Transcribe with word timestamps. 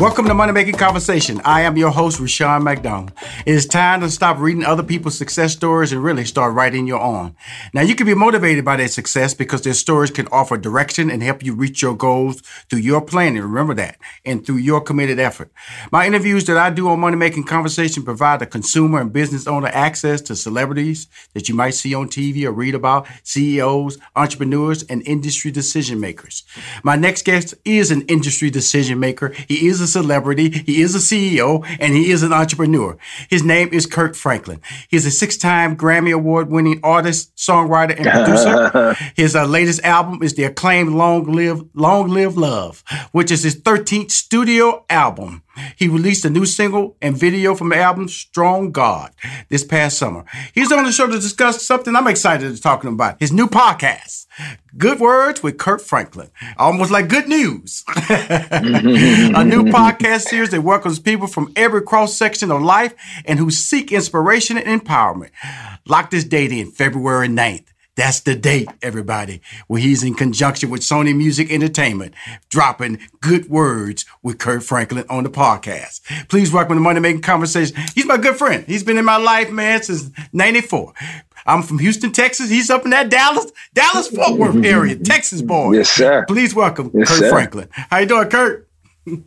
Welcome 0.00 0.26
to 0.26 0.34
Money 0.34 0.50
Making 0.50 0.74
Conversation. 0.74 1.40
I 1.44 1.60
am 1.60 1.76
your 1.76 1.92
host, 1.92 2.18
Rushion 2.18 2.64
McDonald. 2.64 3.12
It 3.46 3.54
is 3.54 3.64
time 3.64 4.00
to 4.00 4.10
stop 4.10 4.40
reading 4.40 4.64
other 4.64 4.82
people's 4.82 5.16
success 5.16 5.52
stories 5.52 5.92
and 5.92 6.02
really 6.02 6.24
start 6.24 6.52
writing 6.52 6.88
your 6.88 7.00
own. 7.00 7.36
Now, 7.72 7.82
you 7.82 7.94
can 7.94 8.04
be 8.04 8.14
motivated 8.14 8.64
by 8.64 8.74
their 8.74 8.88
success 8.88 9.34
because 9.34 9.62
their 9.62 9.72
stories 9.72 10.10
can 10.10 10.26
offer 10.32 10.56
direction 10.56 11.12
and 11.12 11.22
help 11.22 11.44
you 11.44 11.54
reach 11.54 11.80
your 11.80 11.96
goals 11.96 12.40
through 12.68 12.80
your 12.80 13.02
planning. 13.02 13.40
Remember 13.40 13.72
that. 13.74 13.98
And 14.24 14.44
through 14.44 14.56
your 14.56 14.80
committed 14.80 15.20
effort. 15.20 15.52
My 15.92 16.08
interviews 16.08 16.44
that 16.46 16.56
I 16.56 16.70
do 16.70 16.88
on 16.88 16.98
Money 16.98 17.16
Making 17.16 17.44
Conversation 17.44 18.02
provide 18.02 18.40
the 18.40 18.46
consumer 18.46 19.00
and 19.00 19.12
business 19.12 19.46
owner 19.46 19.68
access 19.68 20.20
to 20.22 20.34
celebrities 20.34 21.06
that 21.34 21.48
you 21.48 21.54
might 21.54 21.74
see 21.74 21.94
on 21.94 22.08
TV 22.08 22.44
or 22.44 22.50
read 22.50 22.74
about, 22.74 23.06
CEOs, 23.22 23.98
entrepreneurs, 24.16 24.82
and 24.82 25.06
industry 25.06 25.52
decision 25.52 26.00
makers. 26.00 26.42
My 26.82 26.96
next 26.96 27.24
guest 27.24 27.54
is 27.64 27.92
an 27.92 28.02
industry 28.02 28.50
decision 28.50 28.98
maker. 28.98 29.32
He 29.46 29.68
is 29.68 29.83
a 29.84 29.86
celebrity, 29.86 30.50
he 30.50 30.82
is 30.82 30.94
a 30.96 30.98
CEO, 30.98 31.64
and 31.78 31.94
he 31.94 32.10
is 32.10 32.24
an 32.24 32.32
entrepreneur. 32.32 32.96
His 33.28 33.44
name 33.44 33.68
is 33.72 33.86
Kirk 33.86 34.16
Franklin. 34.16 34.60
He's 34.88 35.06
a 35.06 35.10
six-time 35.12 35.76
Grammy 35.76 36.12
Award-winning 36.12 36.80
artist, 36.82 37.36
songwriter, 37.36 37.96
and 37.96 38.06
producer. 38.06 38.96
his 39.16 39.36
uh, 39.36 39.46
latest 39.46 39.84
album 39.84 40.22
is 40.22 40.34
the 40.34 40.44
acclaimed 40.44 40.90
"Long 40.90 41.24
Live 41.24 41.62
Long 41.74 42.08
Live 42.08 42.36
Love," 42.36 42.82
which 43.12 43.30
is 43.30 43.44
his 43.44 43.56
13th 43.60 44.10
studio 44.10 44.84
album. 44.90 45.43
He 45.76 45.88
released 45.88 46.24
a 46.24 46.30
new 46.30 46.46
single 46.46 46.96
and 47.00 47.16
video 47.16 47.54
from 47.54 47.68
the 47.68 47.76
album 47.76 48.08
Strong 48.08 48.72
God 48.72 49.12
this 49.48 49.64
past 49.64 49.98
summer. 49.98 50.24
He's 50.54 50.72
on 50.72 50.84
the 50.84 50.92
show 50.92 51.06
to 51.06 51.12
discuss 51.12 51.62
something 51.62 51.94
I'm 51.94 52.06
excited 52.06 52.54
to 52.54 52.60
talking 52.60 52.92
about 52.92 53.20
his 53.20 53.32
new 53.32 53.46
podcast, 53.46 54.26
Good 54.76 55.00
Words 55.00 55.42
with 55.42 55.58
Kirk 55.58 55.80
Franklin. 55.80 56.30
Almost 56.56 56.90
like 56.90 57.08
good 57.08 57.28
news. 57.28 57.84
a 57.88 59.44
new 59.44 59.64
podcast 59.72 60.22
series 60.22 60.50
that 60.50 60.62
welcomes 60.62 60.98
people 60.98 61.26
from 61.26 61.52
every 61.56 61.82
cross 61.82 62.16
section 62.16 62.50
of 62.50 62.62
life 62.62 62.94
and 63.24 63.38
who 63.38 63.50
seek 63.50 63.92
inspiration 63.92 64.58
and 64.58 64.82
empowerment. 64.82 65.30
Lock 65.86 66.10
this 66.10 66.24
date 66.24 66.52
in 66.52 66.70
February 66.70 67.28
9th. 67.28 67.73
That's 67.96 68.20
the 68.20 68.34
date, 68.34 68.68
everybody, 68.82 69.40
where 69.68 69.80
he's 69.80 70.02
in 70.02 70.14
conjunction 70.14 70.68
with 70.68 70.80
Sony 70.80 71.16
Music 71.16 71.48
Entertainment, 71.50 72.14
dropping 72.48 72.98
good 73.20 73.48
words 73.48 74.04
with 74.20 74.38
Kirk 74.38 74.62
Franklin 74.62 75.04
on 75.08 75.22
the 75.22 75.30
podcast. 75.30 76.00
Please 76.28 76.52
welcome 76.52 76.74
the 76.76 76.82
Money 76.82 76.98
Making 76.98 77.22
Conversation. 77.22 77.76
He's 77.94 78.06
my 78.06 78.16
good 78.16 78.36
friend. 78.36 78.64
He's 78.66 78.82
been 78.82 78.98
in 78.98 79.04
my 79.04 79.16
life, 79.16 79.50
man, 79.52 79.80
since 79.82 80.10
94. 80.32 80.92
I'm 81.46 81.62
from 81.62 81.78
Houston, 81.78 82.10
Texas. 82.10 82.50
He's 82.50 82.68
up 82.68 82.84
in 82.84 82.90
that 82.90 83.10
Dallas, 83.10 83.52
Dallas 83.74 84.08
Fort 84.08 84.38
Worth 84.40 84.64
area, 84.64 84.96
Texas 84.96 85.40
boy. 85.40 85.74
Yes, 85.74 85.90
sir. 85.90 86.24
Please 86.26 86.52
welcome 86.52 86.90
Yes, 86.92 87.08
Kirk 87.10 87.18
sir. 87.18 87.30
Franklin. 87.30 87.68
How 87.70 87.98
you 87.98 88.06
doing, 88.06 88.28
Kirk? 88.28 88.68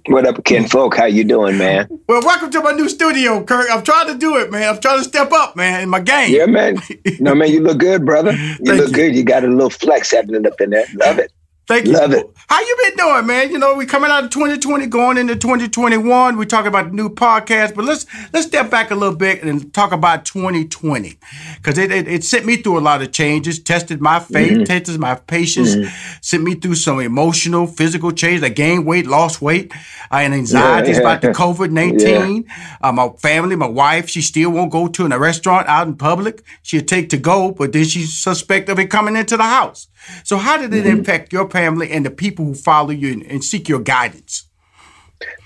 What 0.07 0.25
up, 0.25 0.43
Ken 0.43 0.67
Folk? 0.67 0.95
How 0.97 1.05
you 1.05 1.23
doing, 1.23 1.57
man? 1.57 1.87
Well, 2.07 2.21
welcome 2.23 2.49
to 2.49 2.61
my 2.61 2.71
new 2.71 2.89
studio, 2.89 3.43
Kirk. 3.43 3.67
I'm 3.71 3.83
trying 3.83 4.07
to 4.07 4.17
do 4.17 4.37
it, 4.37 4.49
man. 4.49 4.73
I'm 4.73 4.81
trying 4.81 4.97
to 4.97 5.03
step 5.03 5.31
up, 5.31 5.55
man, 5.55 5.81
in 5.83 5.89
my 5.89 5.99
game. 5.99 6.33
Yeah, 6.33 6.47
man. 6.47 6.81
No, 7.19 7.35
man, 7.35 7.51
you 7.51 7.61
look 7.61 7.77
good, 7.77 8.03
brother. 8.03 8.31
You 8.31 8.55
Thank 8.65 8.79
look 8.79 8.87
you. 8.87 8.93
good. 8.95 9.15
You 9.15 9.23
got 9.23 9.43
a 9.43 9.47
little 9.47 9.69
flex 9.69 10.09
happening 10.11 10.47
up 10.47 10.59
in 10.59 10.71
there. 10.71 10.85
Love 10.95 11.19
it. 11.19 11.31
Thank 11.67 11.85
you. 11.85 11.93
Love 11.93 12.13
it. 12.13 12.31
How 12.47 12.61
you 12.61 12.77
been 12.81 12.95
doing, 12.95 13.25
man? 13.25 13.51
You 13.51 13.59
know, 13.59 13.75
we 13.75 13.85
coming 13.85 14.09
out 14.09 14.23
of 14.23 14.29
2020, 14.29 14.87
going 14.87 15.17
into 15.17 15.35
2021. 15.35 16.37
We 16.37 16.45
talking 16.45 16.67
about 16.69 16.91
the 16.91 16.95
new 16.95 17.09
podcast, 17.09 17.75
but 17.75 17.83
let's 17.83 18.05
let's 18.31 18.47
step 18.47 18.71
back 18.71 18.89
a 18.89 18.95
little 18.95 19.17
bit 19.17 19.43
and 19.43 19.73
talk 19.73 19.91
about 19.91 20.23
2020 20.23 21.17
because 21.57 21.77
it, 21.77 21.91
it 21.91 22.07
it 22.07 22.23
sent 22.23 22.45
me 22.45 22.55
through 22.55 22.79
a 22.79 22.79
lot 22.79 23.01
of 23.01 23.11
changes, 23.11 23.59
tested 23.59 23.99
my 24.01 24.19
faith, 24.21 24.47
Mm-hmm. 24.53 24.63
tested 24.63 24.97
my 24.97 25.15
patience, 25.15 25.75
sent 26.21 26.41
me 26.41 26.55
through 26.55 26.75
some 26.75 27.01
emotional, 27.01 27.67
physical 27.67 28.13
change. 28.13 28.43
I 28.43 28.49
gained 28.49 28.85
weight, 28.85 29.05
lost 29.05 29.41
weight, 29.41 29.73
uh, 30.09 30.15
and 30.17 30.33
anxieties 30.33 30.95
Yeah. 30.95 31.01
about 31.01 31.21
the 31.21 31.29
COVID 31.29 31.71
19. 31.71 32.45
Uh, 32.79 32.91
my 32.91 33.09
family, 33.17 33.55
my 33.55 33.67
wife, 33.67 34.07
she 34.07 34.21
still 34.21 34.51
won't 34.51 34.71
go 34.71 34.87
to 34.87 35.05
a 35.05 35.19
restaurant 35.19 35.67
out 35.67 35.87
in 35.87 35.95
public. 35.95 36.43
She'll 36.61 36.83
take 36.83 37.09
to 37.09 37.17
go, 37.17 37.51
but 37.51 37.73
then 37.73 37.83
she's 37.85 38.15
suspect 38.15 38.69
of 38.69 38.77
it 38.79 38.89
coming 38.91 39.15
into 39.17 39.35
the 39.35 39.43
house. 39.43 39.87
So, 40.23 40.37
how 40.37 40.57
did 40.57 40.73
it 40.73 40.85
Mm-hmm. 40.85 40.99
impact 40.99 41.33
your 41.33 41.49
family 41.49 41.91
and 41.91 42.05
the 42.05 42.11
people 42.11 42.45
who 42.45 42.53
follow 42.53 42.91
you 42.91 43.13
and, 43.13 43.23
and 43.23 43.43
seek 43.43 43.67
your 43.69 43.79
guidance? 43.79 44.43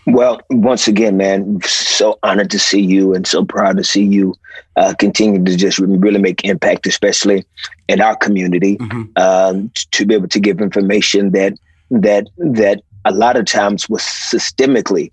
Well, 0.05 0.41
once 0.49 0.87
again, 0.87 1.15
man, 1.17 1.59
so 1.63 2.17
honored 2.23 2.49
to 2.51 2.59
see 2.59 2.81
you 2.81 3.13
and 3.13 3.25
so 3.25 3.45
proud 3.45 3.77
to 3.77 3.83
see 3.83 4.03
you 4.03 4.33
uh, 4.75 4.93
continue 4.97 5.43
to 5.45 5.55
just 5.55 5.77
really 5.79 6.19
make 6.19 6.43
impact, 6.43 6.87
especially 6.87 7.45
in 7.87 8.01
our 8.01 8.15
community, 8.15 8.77
um, 9.15 9.69
t- 9.75 9.85
to 9.91 10.05
be 10.05 10.15
able 10.15 10.27
to 10.29 10.39
give 10.39 10.59
information 10.59 11.31
that 11.31 11.53
that 11.91 12.27
that 12.37 12.81
a 13.05 13.13
lot 13.13 13.35
of 13.37 13.45
times 13.45 13.87
was 13.89 14.01
systemically 14.01 15.11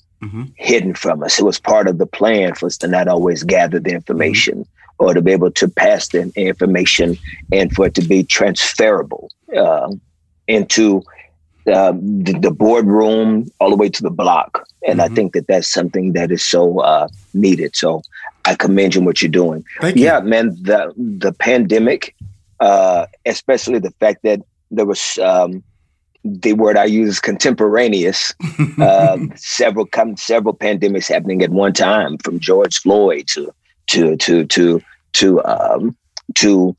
hidden 0.56 0.94
from 0.94 1.22
us. 1.22 1.38
It 1.38 1.44
was 1.44 1.60
part 1.60 1.86
of 1.86 1.98
the 1.98 2.06
plan 2.06 2.54
for 2.54 2.66
us 2.66 2.76
to 2.78 2.88
not 2.88 3.06
always 3.08 3.44
gather 3.44 3.78
the 3.78 3.92
information 3.92 4.66
or 4.98 5.14
to 5.14 5.22
be 5.22 5.32
able 5.32 5.50
to 5.52 5.68
pass 5.68 6.08
the 6.08 6.30
information 6.36 7.16
and 7.52 7.72
for 7.72 7.86
it 7.86 7.94
to 7.94 8.02
be 8.02 8.22
transferable. 8.24 9.30
Uh, 9.56 9.90
into 10.48 11.02
uh, 11.68 11.92
the, 11.92 12.36
the 12.40 12.50
boardroom 12.50 13.46
all 13.60 13.70
the 13.70 13.76
way 13.76 13.88
to 13.90 14.02
the 14.02 14.10
block. 14.10 14.66
And 14.86 14.98
mm-hmm. 14.98 15.12
I 15.12 15.14
think 15.14 15.34
that 15.34 15.46
that's 15.46 15.68
something 15.68 16.14
that 16.14 16.32
is 16.32 16.44
so 16.44 16.80
uh, 16.80 17.08
needed. 17.34 17.76
So 17.76 18.02
I 18.46 18.54
commend 18.54 18.94
you 18.94 19.02
on 19.02 19.04
what 19.04 19.22
you're 19.22 19.30
doing. 19.30 19.64
Thank 19.80 19.96
yeah, 19.96 20.18
you. 20.18 20.24
man. 20.24 20.56
The 20.62 20.92
the 20.96 21.32
pandemic, 21.34 22.16
uh, 22.60 23.06
especially 23.26 23.78
the 23.78 23.90
fact 24.00 24.22
that 24.22 24.40
there 24.70 24.86
was 24.86 25.18
um, 25.18 25.62
the 26.24 26.54
word 26.54 26.78
I 26.78 26.84
use 26.84 27.08
is 27.10 27.20
contemporaneous. 27.20 28.34
um, 28.78 29.32
several 29.36 29.84
come 29.84 30.16
several 30.16 30.54
pandemics 30.54 31.08
happening 31.08 31.42
at 31.42 31.50
one 31.50 31.74
time, 31.74 32.16
from 32.18 32.40
George 32.40 32.78
Floyd 32.78 33.28
to 33.28 33.52
to 33.88 34.16
to 34.16 34.44
to 34.46 34.80
to 35.14 35.44
um, 35.44 35.96
to 36.34 36.76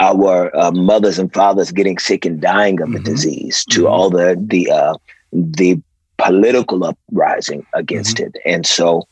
our 0.00 0.54
uh, 0.56 0.70
mothers 0.70 1.18
and 1.18 1.32
fathers 1.32 1.72
getting 1.72 1.98
sick 1.98 2.24
and 2.24 2.40
dying 2.40 2.80
of 2.80 2.88
mm-hmm. 2.88 2.98
the 2.98 3.10
disease, 3.10 3.64
to 3.70 3.82
mm-hmm. 3.82 3.92
all 3.92 4.10
the 4.10 4.36
the 4.48 4.70
uh, 4.70 4.94
the 5.32 5.80
political 6.18 6.84
uprising 6.84 7.64
against 7.74 8.16
mm-hmm. 8.16 8.36
it, 8.36 8.42
and 8.44 8.66
so 8.66 9.06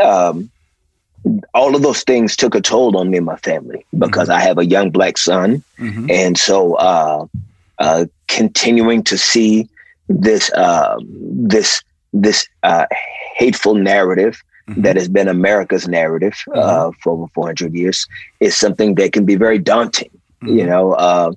um, 0.00 0.50
all 1.54 1.74
of 1.76 1.82
those 1.82 2.02
things 2.02 2.36
took 2.36 2.54
a 2.54 2.60
toll 2.60 2.96
on 2.96 3.10
me 3.10 3.18
and 3.18 3.26
my 3.26 3.36
family 3.36 3.84
because 3.98 4.28
mm-hmm. 4.28 4.38
I 4.38 4.40
have 4.40 4.58
a 4.58 4.66
young 4.66 4.90
black 4.90 5.18
son, 5.18 5.62
mm-hmm. 5.78 6.10
and 6.10 6.38
so 6.38 6.74
uh, 6.74 7.26
uh, 7.78 8.06
continuing 8.28 9.02
to 9.04 9.18
see 9.18 9.68
this 10.08 10.52
uh, 10.52 10.98
this 11.04 11.82
this 12.12 12.46
uh, 12.62 12.86
hateful 13.36 13.74
narrative 13.74 14.42
mm-hmm. 14.68 14.82
that 14.82 14.96
has 14.96 15.08
been 15.08 15.28
America's 15.28 15.88
narrative 15.88 16.34
uh, 16.54 16.90
mm-hmm. 16.90 17.00
for 17.00 17.12
over 17.12 17.26
400 17.28 17.74
years 17.74 18.06
is 18.40 18.56
something 18.56 18.94
that 18.96 19.12
can 19.12 19.24
be 19.24 19.36
very 19.36 19.58
daunting, 19.58 20.10
mm-hmm. 20.42 20.58
you 20.58 20.66
know, 20.66 20.92
uh, 20.92 21.32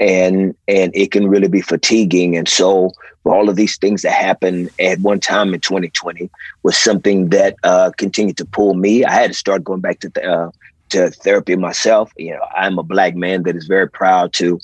and 0.00 0.54
and 0.66 0.94
it 0.94 1.12
can 1.12 1.28
really 1.28 1.48
be 1.48 1.60
fatiguing. 1.60 2.36
And 2.36 2.48
so, 2.48 2.90
for 3.22 3.34
all 3.34 3.48
of 3.48 3.56
these 3.56 3.76
things 3.76 4.02
that 4.02 4.12
happened 4.12 4.70
at 4.78 4.98
one 5.00 5.20
time 5.20 5.54
in 5.54 5.60
2020 5.60 6.28
was 6.62 6.76
something 6.76 7.28
that 7.28 7.56
uh, 7.62 7.92
continued 7.96 8.36
to 8.38 8.44
pull 8.44 8.74
me. 8.74 9.04
I 9.04 9.12
had 9.12 9.30
to 9.30 9.34
start 9.34 9.64
going 9.64 9.80
back 9.80 10.00
to 10.00 10.10
th- 10.10 10.26
uh, 10.26 10.50
to 10.90 11.10
therapy 11.10 11.56
myself. 11.56 12.12
You 12.16 12.32
know, 12.32 12.46
I'm 12.56 12.78
a 12.78 12.82
black 12.82 13.14
man 13.14 13.44
that 13.44 13.56
is 13.56 13.66
very 13.66 13.88
proud 13.88 14.32
to 14.34 14.60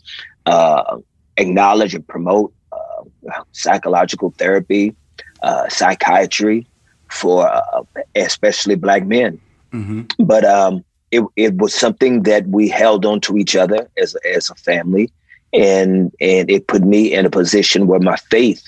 uh, 0.47 0.99
acknowledge 1.37 1.95
and 1.95 2.07
promote 2.07 2.53
uh, 2.73 3.43
psychological 3.53 4.35
therapy, 4.39 4.95
uh, 5.43 5.69
psychiatry, 5.69 6.67
for 7.11 7.49
uh, 7.49 7.83
especially 8.15 8.75
black 8.75 9.07
men. 9.07 9.41
Mm-hmm. 9.73 10.25
But 10.25 10.45
um, 10.45 10.85
it, 11.11 11.25
it 11.37 11.57
was 11.57 11.75
something 11.75 12.23
that 12.25 12.47
we 12.49 12.69
held 12.69 13.05
on 13.05 13.21
to 13.23 13.37
each 13.37 13.57
other 13.57 13.89
as, 13.97 14.15
as 14.35 14.51
a 14.51 14.55
family. 14.55 15.11
And, 15.53 16.13
and 16.21 16.51
it 16.51 16.67
put 16.67 16.83
me 16.83 17.13
in 17.13 17.25
a 17.25 17.31
position 17.31 17.87
where 17.87 18.01
my 18.01 18.17
faith 18.17 18.63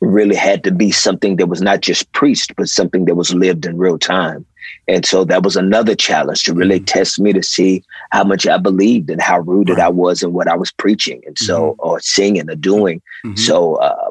really 0.00 0.34
had 0.34 0.64
to 0.64 0.72
be 0.72 0.90
something 0.90 1.36
that 1.36 1.46
was 1.46 1.62
not 1.62 1.80
just 1.80 2.10
preached, 2.12 2.56
but 2.56 2.68
something 2.68 3.04
that 3.04 3.14
was 3.14 3.34
lived 3.34 3.66
in 3.66 3.78
real 3.78 3.98
time. 3.98 4.44
And 4.88 5.04
so 5.06 5.24
that 5.24 5.42
was 5.42 5.56
another 5.56 5.94
challenge 5.94 6.44
to 6.44 6.54
really 6.54 6.76
mm-hmm. 6.76 6.84
test 6.86 7.20
me 7.20 7.32
to 7.32 7.42
see 7.42 7.84
how 8.10 8.24
much 8.24 8.46
I 8.46 8.58
believed 8.58 9.10
and 9.10 9.20
how 9.20 9.40
rooted 9.40 9.78
right. 9.78 9.86
I 9.86 9.88
was 9.90 10.22
in 10.22 10.32
what 10.32 10.48
I 10.48 10.56
was 10.56 10.72
preaching. 10.72 11.22
And 11.26 11.38
so, 11.38 11.72
mm-hmm. 11.72 11.88
or 11.88 12.00
singing 12.00 12.50
or 12.50 12.56
doing. 12.56 13.00
Mm-hmm. 13.24 13.36
So, 13.36 13.76
uh, 13.76 14.08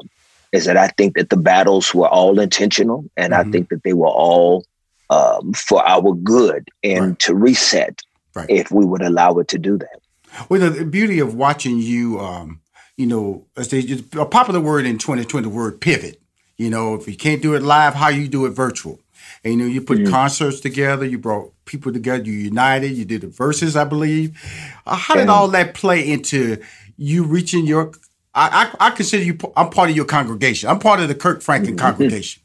is 0.52 0.66
that 0.66 0.76
I 0.76 0.88
think 0.88 1.16
that 1.16 1.30
the 1.30 1.36
battles 1.36 1.94
were 1.94 2.08
all 2.08 2.38
intentional 2.38 3.04
and 3.16 3.32
mm-hmm. 3.32 3.48
I 3.48 3.50
think 3.50 3.70
that 3.70 3.82
they 3.82 3.94
were 3.94 4.08
all 4.08 4.64
um, 5.10 5.52
for 5.52 5.86
our 5.86 6.14
good 6.14 6.68
and 6.82 7.08
right. 7.08 7.18
to 7.20 7.34
reset 7.34 8.02
right. 8.34 8.48
if 8.48 8.70
we 8.70 8.84
would 8.84 9.02
allow 9.02 9.38
it 9.38 9.48
to 9.48 9.58
do 9.58 9.78
that. 9.78 10.00
Well, 10.48 10.70
the 10.70 10.84
beauty 10.84 11.18
of 11.18 11.34
watching 11.34 11.78
you, 11.78 12.18
um, 12.20 12.60
you 12.96 13.06
know, 13.06 13.44
a 13.56 14.26
popular 14.26 14.60
word 14.60 14.86
in 14.86 14.98
2020, 14.98 15.42
the 15.42 15.54
word 15.54 15.80
pivot. 15.80 16.20
You 16.56 16.70
know, 16.70 16.94
if 16.94 17.08
you 17.08 17.16
can't 17.16 17.42
do 17.42 17.54
it 17.54 17.62
live, 17.62 17.94
how 17.94 18.08
you 18.08 18.28
do 18.28 18.46
it 18.46 18.50
virtual. 18.50 19.00
And 19.44 19.54
you 19.54 19.58
know, 19.58 19.66
you 19.66 19.80
put 19.80 19.98
mm-hmm. 19.98 20.12
concerts 20.12 20.60
together, 20.60 21.04
you 21.04 21.18
brought 21.18 21.52
people 21.64 21.92
together, 21.92 22.22
you 22.22 22.32
united, 22.32 22.92
you 22.92 23.04
did 23.04 23.22
the 23.22 23.26
verses, 23.26 23.76
I 23.76 23.84
believe. 23.84 24.40
Uh, 24.86 24.96
how 24.96 25.14
did 25.14 25.28
all 25.28 25.48
that 25.48 25.74
play 25.74 26.08
into 26.08 26.62
you 26.96 27.24
reaching 27.24 27.66
your 27.66 27.92
I, 28.34 28.72
I, 28.80 28.86
I, 28.86 28.90
consider 28.90 29.22
you. 29.22 29.38
I'm 29.56 29.68
part 29.68 29.90
of 29.90 29.96
your 29.96 30.06
congregation. 30.06 30.70
I'm 30.70 30.78
part 30.78 31.00
of 31.00 31.08
the 31.08 31.14
Kirk 31.14 31.42
Franklin 31.42 31.76
congregation, 31.86 32.42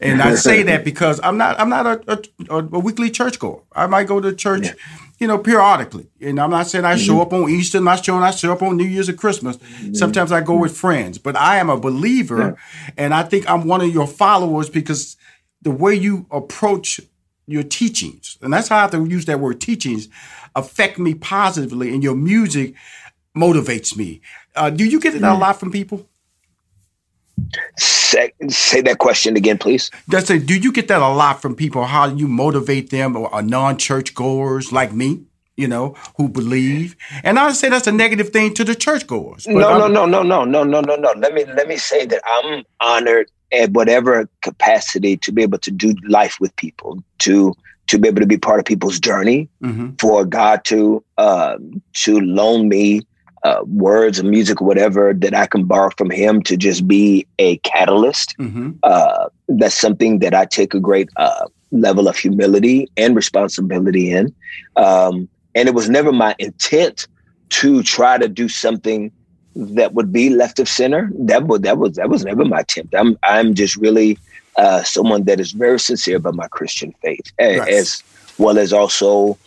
and 0.00 0.22
I 0.22 0.34
say 0.34 0.62
that 0.62 0.82
because 0.82 1.20
I'm 1.22 1.36
not. 1.36 1.60
I'm 1.60 1.68
not 1.68 1.86
a, 1.86 2.22
a, 2.48 2.58
a 2.58 2.78
weekly 2.78 3.10
churchgoer. 3.10 3.62
I 3.72 3.86
might 3.86 4.06
go 4.06 4.18
to 4.18 4.34
church, 4.34 4.64
yeah. 4.64 4.72
you 5.18 5.26
know, 5.26 5.36
periodically. 5.36 6.06
And 6.22 6.40
I'm 6.40 6.50
not 6.50 6.68
saying 6.68 6.86
I 6.86 6.94
mm-hmm. 6.94 7.04
show 7.04 7.20
up 7.20 7.34
on 7.34 7.50
Easter. 7.50 7.78
I'm 7.78 7.84
not 7.84 8.02
showing 8.02 8.22
I 8.22 8.30
show 8.30 8.52
up 8.52 8.62
on 8.62 8.78
New 8.78 8.84
Year's 8.84 9.10
or 9.10 9.12
Christmas. 9.12 9.58
Mm-hmm. 9.58 9.94
Sometimes 9.94 10.32
I 10.32 10.40
go 10.40 10.56
with 10.56 10.74
friends, 10.74 11.18
but 11.18 11.36
I 11.36 11.58
am 11.58 11.68
a 11.68 11.78
believer, 11.78 12.38
yeah. 12.38 12.92
and 12.96 13.12
I 13.12 13.22
think 13.22 13.48
I'm 13.48 13.66
one 13.66 13.82
of 13.82 13.92
your 13.92 14.06
followers 14.06 14.70
because 14.70 15.18
the 15.60 15.70
way 15.70 15.94
you 15.94 16.26
approach 16.30 16.98
your 17.46 17.62
teachings, 17.62 18.38
and 18.40 18.54
that's 18.54 18.68
how 18.68 18.78
I 18.78 18.80
have 18.80 18.90
to 18.92 19.04
use 19.04 19.26
that 19.26 19.40
word 19.40 19.60
teachings, 19.60 20.08
affect 20.54 20.98
me 20.98 21.12
positively, 21.12 21.92
and 21.92 22.02
your 22.02 22.16
music 22.16 22.74
motivates 23.36 23.96
me. 23.96 24.20
Uh, 24.54 24.70
do 24.70 24.84
you 24.84 25.00
get 25.00 25.14
it 25.14 25.22
a 25.22 25.34
lot 25.34 25.60
from 25.60 25.70
people? 25.70 26.08
Say, 27.78 28.32
say 28.48 28.80
that 28.82 28.98
question 28.98 29.36
again, 29.36 29.58
please. 29.58 29.90
That's 30.08 30.30
a, 30.30 30.38
do 30.38 30.58
you 30.58 30.72
get 30.72 30.88
that 30.88 31.02
a 31.02 31.08
lot 31.08 31.42
from 31.42 31.54
people? 31.54 31.84
How 31.84 32.06
you 32.06 32.28
motivate 32.28 32.90
them 32.90 33.16
or, 33.16 33.32
or 33.32 33.42
non-church 33.42 34.14
goers 34.14 34.72
like 34.72 34.92
me? 34.92 35.26
you 35.56 35.66
know, 35.66 35.94
who 36.16 36.28
believe. 36.28 36.96
And 37.24 37.38
I 37.38 37.50
say 37.52 37.68
that's 37.68 37.86
a 37.86 37.92
negative 37.92 38.28
thing 38.28 38.54
to 38.54 38.64
the 38.64 38.74
churchgoers. 38.74 39.46
No, 39.46 39.66
I'm, 39.66 39.92
no, 39.92 40.04
no, 40.04 40.22
no, 40.22 40.44
no, 40.44 40.64
no, 40.64 40.64
no, 40.64 40.80
no, 40.80 40.96
no. 40.96 41.12
Let 41.16 41.34
me 41.34 41.44
let 41.46 41.66
me 41.66 41.76
say 41.76 42.04
that 42.06 42.22
I'm 42.26 42.64
honored 42.80 43.30
at 43.52 43.70
whatever 43.70 44.28
capacity 44.42 45.16
to 45.18 45.32
be 45.32 45.42
able 45.42 45.58
to 45.60 45.70
do 45.70 45.94
life 46.06 46.38
with 46.40 46.54
people, 46.56 47.02
to 47.20 47.54
to 47.86 47.98
be 47.98 48.08
able 48.08 48.20
to 48.20 48.26
be 48.26 48.36
part 48.36 48.58
of 48.58 48.66
people's 48.66 49.00
journey, 49.00 49.48
mm-hmm. 49.62 49.94
for 49.98 50.24
God 50.24 50.64
to 50.66 51.02
uh, 51.16 51.56
to 51.94 52.20
loan 52.20 52.68
me 52.68 53.00
uh, 53.44 53.62
words 53.66 54.20
or 54.20 54.24
music 54.24 54.60
or 54.60 54.66
whatever 54.66 55.12
that 55.14 55.34
I 55.34 55.46
can 55.46 55.64
borrow 55.64 55.90
from 55.96 56.10
him 56.10 56.42
to 56.42 56.56
just 56.56 56.86
be 56.86 57.26
a 57.38 57.58
catalyst. 57.58 58.36
Mm-hmm. 58.38 58.72
Uh, 58.82 59.28
that's 59.48 59.74
something 59.74 60.18
that 60.20 60.34
I 60.34 60.46
take 60.46 60.74
a 60.74 60.80
great 60.80 61.08
uh, 61.16 61.46
level 61.70 62.08
of 62.08 62.16
humility 62.16 62.88
and 62.96 63.14
responsibility 63.14 64.10
in. 64.10 64.34
Um, 64.76 65.28
and 65.54 65.68
it 65.68 65.74
was 65.74 65.88
never 65.88 66.12
my 66.12 66.34
intent 66.38 67.06
to 67.48 67.82
try 67.82 68.18
to 68.18 68.28
do 68.28 68.48
something 68.48 69.12
that 69.54 69.94
would 69.94 70.12
be 70.12 70.30
left 70.30 70.58
of 70.58 70.68
center. 70.68 71.10
That 71.18 71.46
was 71.46 71.60
that 71.60 71.78
was 71.78 71.96
that 71.96 72.10
was 72.10 72.24
never 72.24 72.44
my 72.44 72.60
attempt. 72.60 72.94
I'm 72.94 73.18
I'm 73.22 73.54
just 73.54 73.76
really 73.76 74.18
uh, 74.56 74.82
someone 74.82 75.24
that 75.24 75.40
is 75.40 75.52
very 75.52 75.80
sincere 75.80 76.16
about 76.16 76.34
my 76.34 76.48
Christian 76.48 76.92
faith, 77.02 77.32
as, 77.38 77.60
as 77.68 78.02
well 78.38 78.58
as 78.58 78.72
also 78.72 79.38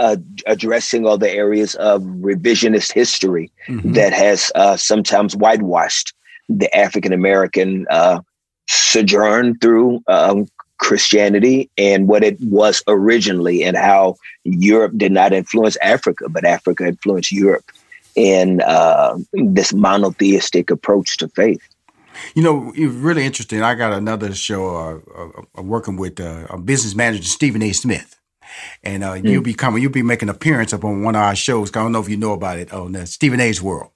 uh, 0.00 0.16
uh, 0.16 0.16
addressing 0.46 1.06
all 1.06 1.18
the 1.18 1.30
areas 1.30 1.74
of 1.74 2.00
revisionist 2.02 2.90
history 2.90 3.52
mm-hmm. 3.68 3.92
that 3.92 4.14
has 4.14 4.50
uh, 4.54 4.74
sometimes 4.74 5.36
whitewashed 5.36 6.14
the 6.48 6.74
African 6.74 7.12
American 7.12 7.86
uh, 7.90 8.20
sojourn 8.66 9.58
through 9.58 10.00
um, 10.06 10.48
Christianity 10.78 11.68
and 11.76 12.08
what 12.08 12.24
it 12.24 12.40
was 12.40 12.82
originally, 12.88 13.62
and 13.62 13.76
how 13.76 14.16
Europe 14.44 14.94
did 14.96 15.12
not 15.12 15.34
influence 15.34 15.76
Africa, 15.82 16.30
but 16.30 16.46
Africa 16.46 16.86
influenced 16.86 17.30
Europe 17.30 17.70
in 18.16 18.62
uh, 18.62 19.18
this 19.34 19.74
monotheistic 19.74 20.70
approach 20.70 21.18
to 21.18 21.28
faith. 21.28 21.60
You 22.34 22.42
know, 22.42 22.72
it's 22.74 22.94
really 22.94 23.26
interesting. 23.26 23.62
I 23.62 23.74
got 23.74 23.92
another 23.92 24.34
show 24.34 24.76
uh, 24.76 25.58
uh, 25.58 25.62
working 25.62 25.96
with 25.96 26.18
a 26.18 26.58
business 26.58 26.94
manager, 26.94 27.24
Stephen 27.24 27.62
A. 27.62 27.72
Smith 27.72 28.19
and 28.82 29.04
uh, 29.04 29.14
mm. 29.14 29.28
you'll 29.28 29.42
be 29.42 29.54
coming, 29.54 29.82
you'll 29.82 29.92
be 29.92 30.02
making 30.02 30.28
an 30.28 30.34
appearance 30.34 30.72
up 30.72 30.84
on 30.84 31.02
one 31.02 31.14
of 31.14 31.22
our 31.22 31.36
shows. 31.36 31.70
I 31.70 31.82
don't 31.82 31.92
know 31.92 32.00
if 32.00 32.08
you 32.08 32.16
know 32.16 32.32
about 32.32 32.58
it 32.58 32.72
on 32.72 32.96
uh, 32.96 33.04
Stephen 33.04 33.40
A's 33.40 33.62
World. 33.62 33.90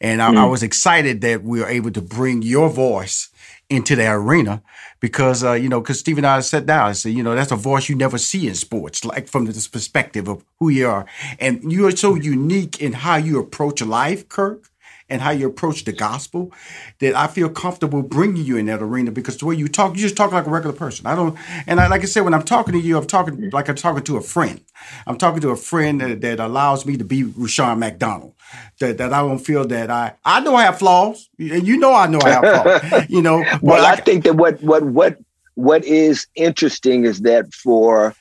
And 0.00 0.20
I, 0.20 0.30
mm. 0.30 0.36
I, 0.36 0.44
was 0.44 0.62
excited 0.62 1.22
that 1.22 1.42
we 1.42 1.60
were 1.60 1.68
able 1.68 1.90
to 1.92 2.02
bring 2.02 2.42
your 2.42 2.68
voice 2.68 3.30
into 3.70 3.96
the 3.96 4.06
arena 4.08 4.62
because, 5.00 5.42
uh, 5.42 5.52
you 5.52 5.68
know, 5.68 5.80
because 5.80 5.98
Stephen 5.98 6.24
and 6.24 6.34
I 6.34 6.40
sat 6.40 6.66
down 6.66 6.88
and 6.88 6.96
said, 6.96 7.12
you 7.12 7.22
know, 7.22 7.34
that's 7.34 7.52
a 7.52 7.56
voice 7.56 7.88
you 7.88 7.96
never 7.96 8.18
see 8.18 8.46
in 8.46 8.54
sports, 8.54 9.04
like 9.04 9.28
from 9.28 9.46
this 9.46 9.66
perspective 9.66 10.28
of 10.28 10.44
who 10.58 10.68
you 10.68 10.88
are. 10.88 11.06
And 11.40 11.72
you 11.72 11.86
are 11.86 11.96
so 11.96 12.14
unique 12.14 12.80
in 12.80 12.92
how 12.92 13.16
you 13.16 13.40
approach 13.40 13.80
life, 13.80 14.28
Kirk 14.28 14.70
and 15.08 15.22
how 15.22 15.30
you 15.30 15.46
approach 15.46 15.84
the 15.84 15.92
gospel 15.92 16.52
that 16.98 17.14
I 17.14 17.26
feel 17.28 17.48
comfortable 17.48 18.02
bringing 18.02 18.44
you 18.44 18.56
in 18.56 18.66
that 18.66 18.82
arena 18.82 19.10
because 19.10 19.36
the 19.36 19.46
way 19.46 19.54
you 19.54 19.68
talk, 19.68 19.94
you 19.94 20.00
just 20.00 20.16
talk 20.16 20.32
like 20.32 20.46
a 20.46 20.50
regular 20.50 20.74
person. 20.74 21.06
I 21.06 21.14
don't, 21.14 21.38
and 21.66 21.80
I, 21.80 21.86
like 21.86 22.02
I 22.02 22.06
said, 22.06 22.22
when 22.22 22.34
I'm 22.34 22.42
talking 22.42 22.72
to 22.72 22.80
you, 22.80 22.98
I'm 22.98 23.06
talking 23.06 23.36
mm-hmm. 23.36 23.54
like 23.54 23.68
I'm 23.68 23.76
talking 23.76 24.02
to 24.04 24.16
a 24.16 24.20
friend. 24.20 24.60
I'm 25.06 25.16
talking 25.16 25.40
to 25.42 25.50
a 25.50 25.56
friend 25.56 26.00
that, 26.00 26.20
that 26.22 26.40
allows 26.40 26.84
me 26.86 26.96
to 26.96 27.04
be 27.04 27.24
Rushion 27.24 27.78
McDonald. 27.78 28.34
That, 28.78 28.98
that 28.98 29.12
I 29.12 29.22
don't 29.22 29.38
feel 29.38 29.66
that 29.66 29.90
I 29.90 30.14
I 30.24 30.40
know 30.40 30.54
I 30.54 30.62
have 30.62 30.78
flaws, 30.78 31.28
and 31.38 31.66
you 31.66 31.78
know 31.78 31.92
I 31.92 32.06
know 32.06 32.20
I 32.22 32.28
have 32.30 32.90
flaws. 32.90 33.06
you 33.08 33.20
know, 33.20 33.44
well, 33.60 33.84
I, 33.84 33.92
I 33.92 33.96
think 33.96 34.22
that 34.24 34.36
what 34.36 34.62
what 34.62 34.84
what 34.84 35.18
what 35.54 35.84
is 35.84 36.28
interesting 36.36 37.04
is 37.04 37.22
that 37.22 37.52
for 37.52 38.14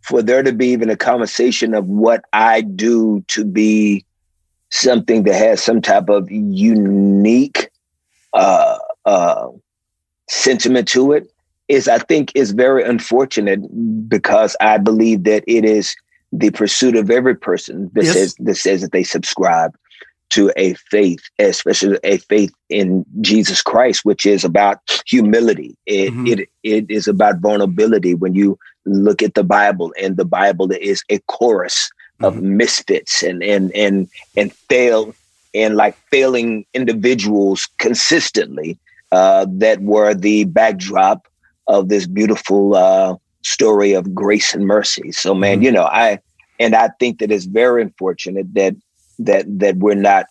for 0.00 0.22
there 0.22 0.42
to 0.42 0.52
be 0.52 0.68
even 0.68 0.88
a 0.88 0.96
conversation 0.96 1.74
of 1.74 1.86
what 1.86 2.24
I 2.32 2.60
do 2.62 3.24
to 3.28 3.44
be 3.44 4.05
something 4.70 5.22
that 5.24 5.34
has 5.34 5.62
some 5.62 5.80
type 5.80 6.08
of 6.08 6.30
unique 6.30 7.70
uh, 8.32 8.78
uh, 9.04 9.48
sentiment 10.28 10.88
to 10.88 11.12
it 11.12 11.30
is 11.68 11.88
I 11.88 11.98
think 11.98 12.32
is 12.34 12.52
very 12.52 12.84
unfortunate 12.84 13.60
because 14.08 14.56
I 14.60 14.78
believe 14.78 15.24
that 15.24 15.44
it 15.46 15.64
is 15.64 15.96
the 16.32 16.50
pursuit 16.50 16.96
of 16.96 17.10
every 17.10 17.34
person 17.34 17.90
that 17.94 18.04
yes. 18.04 18.14
says 18.14 18.34
that 18.40 18.54
says 18.56 18.82
that 18.82 18.92
they 18.92 19.02
subscribe 19.02 19.76
to 20.28 20.52
a 20.56 20.74
faith, 20.74 21.22
especially 21.38 21.98
a 22.02 22.18
faith 22.18 22.52
in 22.68 23.04
Jesus 23.20 23.62
Christ, 23.62 24.04
which 24.04 24.26
is 24.26 24.44
about 24.44 24.78
humility. 25.06 25.76
It, 25.86 26.12
mm-hmm. 26.12 26.26
it 26.26 26.48
it 26.62 26.90
is 26.90 27.08
about 27.08 27.40
vulnerability. 27.40 28.14
When 28.14 28.34
you 28.34 28.58
look 28.84 29.22
at 29.22 29.34
the 29.34 29.44
Bible, 29.44 29.92
and 30.00 30.16
the 30.16 30.24
Bible 30.24 30.70
is 30.72 31.02
a 31.08 31.18
chorus 31.26 31.90
of 32.20 32.34
mm-hmm. 32.34 32.56
misfits 32.56 33.22
and 33.22 33.42
and 33.42 33.74
and 33.74 34.08
and 34.36 34.52
fail 34.52 35.14
and 35.54 35.76
like 35.76 35.96
failing 36.10 36.66
individuals 36.74 37.68
consistently 37.78 38.78
uh, 39.12 39.46
that 39.48 39.80
were 39.80 40.14
the 40.14 40.44
backdrop 40.44 41.26
of 41.66 41.88
this 41.88 42.06
beautiful 42.06 42.74
uh, 42.74 43.16
story 43.42 43.92
of 43.92 44.14
grace 44.14 44.54
and 44.54 44.66
mercy. 44.66 45.12
So, 45.12 45.34
man, 45.34 45.56
mm-hmm. 45.56 45.62
you 45.64 45.72
know, 45.72 45.84
I 45.84 46.20
and 46.58 46.74
I 46.74 46.88
think 47.00 47.18
that 47.18 47.30
it's 47.30 47.44
very 47.44 47.82
unfortunate 47.82 48.52
that 48.54 48.76
that 49.18 49.44
that 49.58 49.76
we're 49.76 49.94
not 49.94 50.26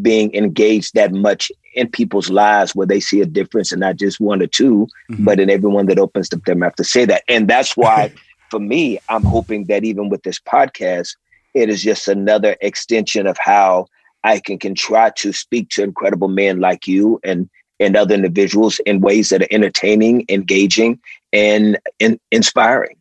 being 0.00 0.34
engaged 0.34 0.94
that 0.94 1.12
much 1.12 1.52
in 1.74 1.90
people's 1.90 2.30
lives 2.30 2.74
where 2.74 2.86
they 2.86 3.00
see 3.00 3.20
a 3.20 3.26
difference 3.26 3.70
and 3.72 3.80
not 3.80 3.96
just 3.96 4.18
one 4.18 4.40
or 4.40 4.46
2 4.46 4.88
mm-hmm. 5.10 5.24
but 5.24 5.38
in 5.38 5.50
everyone 5.50 5.84
that 5.84 5.98
opens 5.98 6.32
up 6.32 6.42
their 6.44 6.54
mouth 6.54 6.74
to 6.76 6.84
say 6.84 7.04
that. 7.04 7.22
And 7.28 7.46
that's 7.46 7.76
why, 7.76 8.12
for 8.50 8.60
me, 8.60 8.98
I'm 9.08 9.24
hoping 9.24 9.64
that 9.64 9.84
even 9.84 10.08
with 10.08 10.22
this 10.22 10.38
podcast, 10.38 11.16
it 11.54 11.68
is 11.68 11.82
just 11.82 12.08
another 12.08 12.56
extension 12.60 13.26
of 13.26 13.36
how 13.40 13.86
I 14.24 14.40
can, 14.40 14.58
can 14.58 14.74
try 14.74 15.10
to 15.16 15.32
speak 15.32 15.70
to 15.70 15.82
incredible 15.82 16.28
men 16.28 16.60
like 16.60 16.86
you 16.86 17.20
and 17.24 17.48
and 17.78 17.96
other 17.96 18.14
individuals 18.14 18.78
in 18.86 19.00
ways 19.00 19.28
that 19.28 19.42
are 19.42 19.48
entertaining, 19.50 20.24
engaging, 20.28 20.98
and, 21.32 21.78
and 22.00 22.18
inspiring. 22.30 22.96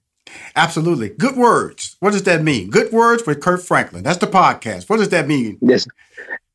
Absolutely. 0.55 1.09
Good 1.09 1.37
words. 1.37 1.95
What 1.99 2.11
does 2.11 2.23
that 2.23 2.43
mean? 2.43 2.69
Good 2.69 2.91
words 2.91 3.25
with 3.25 3.41
Kirk 3.41 3.61
Franklin. 3.61 4.03
That's 4.03 4.17
the 4.17 4.27
podcast. 4.27 4.89
What 4.89 4.97
does 4.97 5.09
that 5.09 5.27
mean? 5.27 5.57
Yes. 5.61 5.87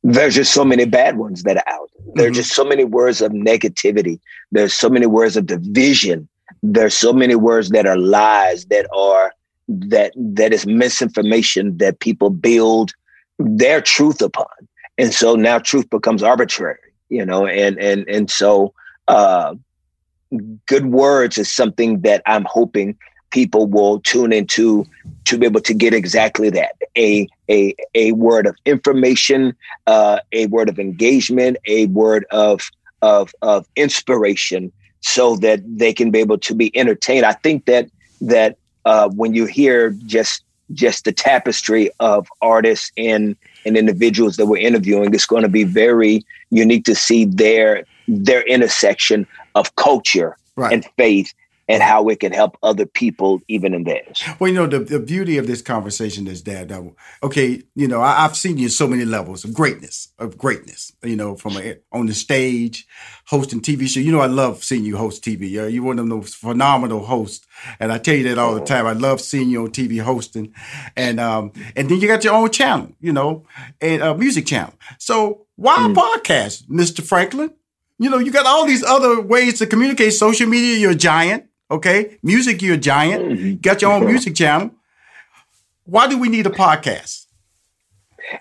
There's 0.03 0.35
just 0.35 0.53
so 0.53 0.65
many 0.65 0.85
bad 0.85 1.17
ones 1.17 1.43
that 1.45 1.57
are 1.59 1.69
out. 1.69 1.91
There 2.15 2.27
are 2.27 2.29
mm-hmm. 2.29 2.35
just 2.35 2.55
so 2.55 2.65
many 2.65 2.85
words 2.85 3.21
of 3.21 3.33
negativity. 3.33 4.21
There's 4.51 4.75
so 4.75 4.89
many 4.89 5.07
words 5.07 5.37
of 5.37 5.47
division. 5.47 6.29
There's 6.63 6.97
so 6.97 7.13
many 7.13 7.35
words 7.35 7.71
that 7.71 7.87
are 7.87 7.99
lies 7.99 8.67
that 8.67 8.87
are 8.95 9.33
that 9.69 10.13
that 10.17 10.53
is 10.53 10.67
misinformation 10.67 11.79
that 11.79 12.01
people 12.01 12.31
build 12.31 12.93
their 13.39 13.81
truth 13.81 14.21
upon. 14.21 14.47
And 14.99 15.13
so 15.13 15.35
now 15.35 15.59
truth 15.59 15.89
becomes 15.91 16.23
arbitrary, 16.23 16.79
you 17.09 17.25
know, 17.25 17.47
and 17.47 17.79
and 17.79 18.09
and 18.09 18.31
so 18.31 18.75
uh 19.09 19.55
good 20.67 20.87
words 20.87 21.39
is 21.39 21.51
something 21.51 22.01
that 22.03 22.23
I'm 22.27 22.45
hoping 22.45 22.97
people 23.31 23.67
will 23.67 24.01
tune 24.01 24.33
into 24.33 24.85
to 25.25 25.39
be 25.39 25.47
able 25.47 25.61
to 25.61 25.75
get 25.75 25.95
exactly 25.95 26.51
that 26.51 26.77
a 26.97 27.29
a 27.51 27.75
a 27.95 28.13
word 28.13 28.47
of 28.47 28.57
information 28.65 29.57
uh, 29.87 30.21
a 30.33 30.47
word 30.47 30.69
of 30.69 30.79
engagement 30.79 31.57
a 31.67 31.87
word 31.87 32.27
of 32.31 32.71
of 33.03 33.33
of 33.43 33.67
inspiration 33.77 34.73
so 35.01 35.37
that 35.37 35.61
they 35.67 35.93
can 35.93 36.11
be 36.11 36.19
able 36.19 36.39
to 36.39 36.55
be 36.55 36.77
entertained 36.77 37.25
i 37.25 37.33
think 37.33 37.65
that 37.67 37.89
that 38.21 38.57
uh, 38.85 39.09
when 39.11 39.35
you 39.35 39.47
hear 39.47 39.91
just 40.07 40.45
just 40.73 41.05
the 41.05 41.13
tapestry 41.13 41.91
of 42.01 42.29
artists 42.43 42.93
and 42.97 43.37
and 43.65 43.77
individuals 43.77 44.37
that 44.37 44.47
we're 44.47 44.57
interviewing 44.57 45.13
it's 45.13 45.27
going 45.27 45.43
to 45.43 45.49
be 45.49 45.65
very 45.65 46.25
unique 46.51 46.85
to 46.85 46.95
see 46.95 47.25
their 47.25 47.85
their 48.09 48.43
intersection 48.43 49.27
of 49.55 49.75
culture 49.77 50.37
right. 50.57 50.73
and 50.73 50.87
faith 50.97 51.33
and 51.71 51.85
how 51.85 52.09
it 52.09 52.19
can 52.19 52.33
help 52.33 52.59
other 52.65 52.85
people 52.85 53.41
even 53.47 53.73
in 53.75 53.85
theirs. 53.85 54.25
Well, 54.41 54.49
you 54.49 54.57
know, 54.57 54.67
the, 54.67 54.81
the 54.81 54.99
beauty 54.99 55.39
of 55.39 55.47
this 55.47 55.63
conversation 55.63 56.27
is 56.27 56.43
that, 56.43 56.73
okay, 57.23 57.63
you 57.77 57.87
know, 57.87 58.03
I, 58.03 58.23
have 58.23 58.37
seen 58.37 58.59
you 58.59 58.69
so 58.69 58.89
many 58.89 59.05
levels 59.05 59.45
of 59.45 59.55
greatness, 59.55 60.09
of 60.19 60.37
greatness, 60.37 60.93
you 61.05 61.15
know, 61.15 61.37
from 61.37 61.57
a, 61.57 61.77
on 61.93 62.07
the 62.07 62.13
stage, 62.13 62.89
hosting 63.27 63.61
TV 63.61 63.87
show. 63.87 64.01
You 64.01 64.11
know, 64.11 64.19
I 64.19 64.27
love 64.27 64.65
seeing 64.65 64.85
you 64.85 64.97
host 64.97 65.23
TV. 65.23 65.49
You're, 65.49 65.69
you're 65.69 65.85
one 65.85 66.01
of 66.01 66.09
those 66.09 66.35
phenomenal 66.35 67.05
hosts. 67.05 67.47
And 67.79 67.93
I 67.93 67.99
tell 67.99 68.17
you 68.17 68.25
that 68.25 68.39
all 68.39 68.57
the 68.57 68.65
time. 68.65 68.87
I 68.87 68.93
love 68.93 69.21
seeing 69.21 69.49
you 69.49 69.63
on 69.63 69.71
TV 69.71 70.01
hosting. 70.01 70.53
And, 70.97 71.21
um, 71.21 71.53
and 71.77 71.89
then 71.89 72.01
you 72.01 72.09
got 72.09 72.25
your 72.25 72.35
own 72.35 72.51
channel, 72.51 72.91
you 73.01 73.13
know, 73.13 73.47
and 73.81 74.03
a 74.03 74.17
music 74.17 74.47
channel. 74.47 74.75
So 74.99 75.47
why 75.55 75.77
mm. 75.77 75.93
a 75.93 75.95
podcast, 75.95 76.67
Mr. 76.67 77.07
Franklin? 77.07 77.55
You 78.01 78.09
know, 78.11 78.19
you 78.19 78.33
got 78.33 78.47
all 78.47 78.67
these 78.67 78.83
other 78.83 79.21
ways 79.21 79.59
to 79.59 79.67
communicate. 79.67 80.15
Social 80.15 80.49
media, 80.49 80.79
you're 80.79 80.93
a 80.93 80.97
giant 80.97 81.50
Okay, 81.71 82.19
music, 82.23 82.63
you're 82.63 82.75
a 82.75 82.79
giant. 82.79 83.25
Mm-hmm. 83.25 83.55
Got 83.61 83.83
your 83.83 83.93
own 83.93 84.07
music 84.13 84.35
channel. 84.35 84.71
Why 85.85 86.09
do 86.09 86.19
we 86.19 86.29
need 86.29 86.47
a 86.47 86.51
podcast? 86.51 87.27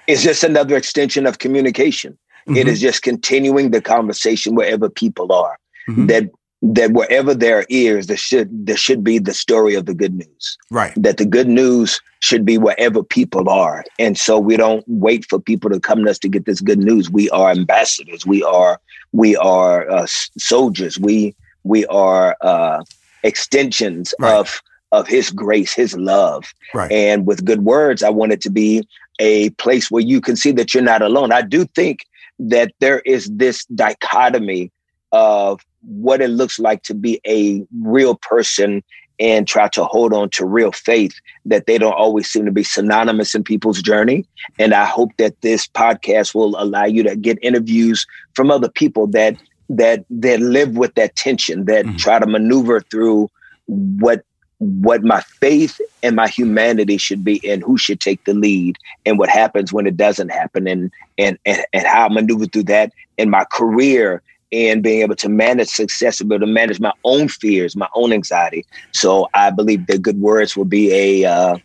It's 0.08 0.24
just 0.24 0.44
another 0.44 0.76
extension 0.76 1.26
of 1.26 1.40
communication. 1.40 2.18
Mm-hmm. 2.48 2.58
It 2.58 2.68
is 2.68 2.82
just 2.82 3.04
continuing 3.04 3.72
the 3.72 3.82
conversation 3.82 4.56
wherever 4.56 4.90
people 4.90 5.32
are. 5.32 5.58
Mm-hmm. 5.90 6.08
That 6.08 6.30
that 6.62 6.92
wherever 6.92 7.34
there 7.34 7.60
are 7.60 7.66
ears, 7.70 8.08
there 8.08 8.18
should 8.18 8.50
there 8.66 8.76
should 8.76 9.04
be 9.04 9.18
the 9.18 9.34
story 9.34 9.76
of 9.76 9.86
the 9.86 9.94
good 9.94 10.14
news. 10.14 10.58
Right. 10.70 10.94
That 10.96 11.18
the 11.18 11.26
good 11.26 11.48
news 11.48 12.02
should 12.20 12.46
be 12.46 12.58
wherever 12.58 13.02
people 13.02 13.50
are, 13.50 13.86
and 13.98 14.18
so 14.18 14.40
we 14.40 14.58
don't 14.58 14.84
wait 14.88 15.26
for 15.30 15.40
people 15.40 15.70
to 15.70 15.80
come 15.80 16.04
to 16.04 16.12
us 16.12 16.20
to 16.20 16.30
get 16.30 16.46
this 16.46 16.62
good 16.62 16.80
news. 16.80 17.10
We 17.10 17.30
are 17.30 17.52
ambassadors. 17.52 18.26
We 18.26 18.44
are 18.44 18.80
we 19.14 19.38
are 19.38 19.90
uh, 19.90 20.06
soldiers. 20.08 21.00
We 21.00 21.36
we 21.64 21.86
are 21.86 22.36
uh, 22.42 22.84
extensions 23.24 24.14
right. 24.20 24.34
of 24.34 24.62
of 24.92 25.08
his 25.08 25.30
grace, 25.30 25.72
his 25.72 25.96
love. 25.96 26.52
Right. 26.74 26.92
And 26.92 27.28
with 27.28 27.46
good 27.46 27.64
words, 27.64 28.02
I 28.02 28.10
want 28.10 28.32
it 28.32 28.42
to 28.42 28.50
be 28.50 28.88
a 29.20 29.52
place 29.52 29.92
where 29.92 30.02
you 30.02 30.20
can 30.20 30.36
see 30.36 30.52
that 30.54 30.74
you're 30.74 30.82
not 30.82 31.02
alone. 31.02 31.32
I 31.32 31.44
do 31.44 31.66
think 31.66 32.06
that 32.40 32.72
there 32.80 33.00
is 33.02 33.30
this 33.32 33.66
dichotomy 33.66 34.72
of 35.12 35.64
what 35.82 36.22
it 36.22 36.30
looks 36.30 36.58
like 36.60 36.84
to 36.84 36.94
be 36.94 37.22
a 37.28 37.64
real 37.82 38.16
person 38.16 38.84
and 39.20 39.48
try 39.48 39.68
to 39.68 39.84
hold 39.84 40.14
on 40.14 40.30
to 40.30 40.46
real 40.46 40.72
faith 40.72 41.14
that 41.46 41.68
they 41.68 41.78
don't 41.78 41.94
always 41.94 42.30
seem 42.30 42.46
to 42.46 42.52
be 42.52 42.64
synonymous 42.64 43.36
in 43.36 43.44
people's 43.44 43.82
journey. 43.82 44.26
And 44.58 44.74
I 44.74 44.86
hope 44.86 45.12
that 45.18 45.42
this 45.42 45.68
podcast 45.68 46.34
will 46.34 46.56
allow 46.58 46.86
you 46.86 47.04
to 47.04 47.16
get 47.18 47.38
interviews 47.42 48.06
from 48.34 48.50
other 48.50 48.70
people 48.70 49.08
that 49.08 49.36
that 49.70 50.04
that 50.10 50.40
live 50.40 50.78
with 50.78 50.96
that 50.96 51.16
tension, 51.16 51.66
that 51.66 51.86
mm-hmm. 51.86 51.98
try 51.98 52.20
to 52.20 52.26
maneuver 52.26 52.82
through 52.82 53.30
what 53.68 54.24
what 54.58 55.04
my 55.04 55.22
faith 55.22 55.80
and 56.04 56.16
my 56.18 56.28
humanity 56.28 56.98
should 56.98 57.24
be 57.24 57.40
and 57.50 57.64
who 57.64 57.78
should 57.78 58.02
take 58.02 58.24
the 58.26 58.34
lead 58.34 58.78
and 59.06 59.18
what 59.18 59.30
happens 59.30 59.72
when 59.72 59.88
it 59.88 59.96
doesn't 59.96 60.30
happen 60.30 60.68
and 60.68 60.92
and 61.18 61.38
and, 61.46 61.64
and 61.72 61.86
how 61.86 62.06
I 62.06 62.10
maneuver 62.10 62.46
through 62.46 62.64
that 62.64 62.92
in 63.18 63.30
my 63.30 63.46
career 63.52 64.22
and 64.52 64.82
being 64.82 65.02
able 65.02 65.16
to 65.16 65.30
manage 65.30 65.70
success, 65.70 66.22
be 66.22 66.36
able 66.36 66.46
to 66.46 66.52
manage 66.52 66.80
my 66.80 66.94
own 67.04 67.28
fears, 67.28 67.76
my 67.76 67.88
own 67.94 68.12
anxiety. 68.12 68.66
So 68.94 69.30
I 69.36 69.52
believe 69.52 69.86
the 69.86 70.00
good 70.00 70.20
words 70.20 70.58
will 70.58 70.66
be 70.66 70.92
a 70.92 71.30
uh, 71.30 71.58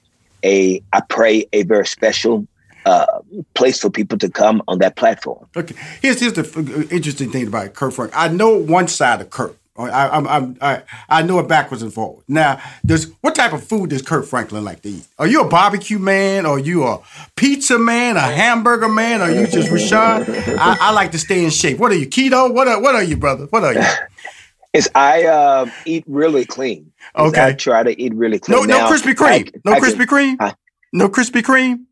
a 0.45 0.83
I 0.93 1.01
pray 1.09 1.47
a 1.53 1.63
very 1.65 1.87
special 1.87 2.47
uh, 2.85 3.07
place 3.55 3.81
for 3.81 3.91
people 3.91 4.19
to 4.19 4.31
come 4.31 4.63
on 4.69 4.79
that 4.79 4.97
platform. 4.97 5.47
Okay, 5.57 5.75
here's 6.03 6.21
here's 6.21 6.35
the 6.35 6.89
interesting 6.91 7.31
thing 7.31 7.47
about 7.47 7.75
Kirk 7.75 7.93
Frank. 7.93 8.13
I 8.15 8.29
know 8.29 8.57
one 8.57 8.89
side 8.89 9.21
of 9.21 9.31
Kirk. 9.31 9.57
I, 9.77 10.07
I, 10.07 10.55
I, 10.61 10.83
I 11.09 11.23
know 11.23 11.41
it 11.41 11.49
backwards 11.49 11.83
and 11.83 11.93
forwards. 11.93 12.25
Now, 12.29 12.63
does 12.87 13.11
what 13.23 13.35
type 13.35 13.53
of 13.53 13.65
food 13.65 13.91
does 13.91 14.03
Kirk 14.03 14.25
Franklin 14.25 14.65
like 14.65 14.83
to 14.83 14.89
eat? 14.89 15.07
Are 15.19 15.27
you 15.27 15.41
a 15.41 15.49
barbecue 15.49 15.99
man? 15.99 16.47
Are 16.47 16.61
you 16.61 16.85
a 16.85 17.01
pizza 17.35 17.77
man? 17.77 18.17
A 18.17 18.21
hamburger 18.21 18.89
man? 18.89 19.21
Or 19.21 19.25
are 19.25 19.33
you 19.33 19.49
just 19.49 19.73
Rushion? 19.73 19.99
I, 19.99 20.77
I 20.81 20.93
like 20.93 21.11
to 21.11 21.19
stay 21.19 21.43
in 21.43 21.51
shape. 21.51 21.79
What 21.79 21.91
are 21.91 21.97
you, 21.97 22.07
keto? 22.07 22.55
What 22.55 22.69
are, 22.69 22.81
what 22.81 22.95
are 22.95 23.03
you, 23.03 23.17
brother? 23.17 23.47
What 23.47 23.65
are 23.65 23.75
you? 23.75 23.83
Is 24.75 24.89
I 24.95 25.25
uh, 25.25 25.71
eat 25.87 26.05
really 26.07 26.45
clean. 26.45 26.93
Okay. 27.17 27.45
I 27.45 27.53
try 27.53 27.85
to 27.85 28.01
eat 28.01 28.13
really 28.15 28.41
clean. 28.41 28.59
No, 28.59 28.65
now, 28.65 28.89
no 28.89 28.95
Krispy 28.95 29.15
Kreme. 29.15 29.49
I, 29.49 29.61
no 29.65 29.73
I 29.73 29.81
Krispy 29.81 30.05
Kreme. 30.05 30.57
no 30.93 31.09
Krispy 31.09 31.43
Kreme. 31.43 31.85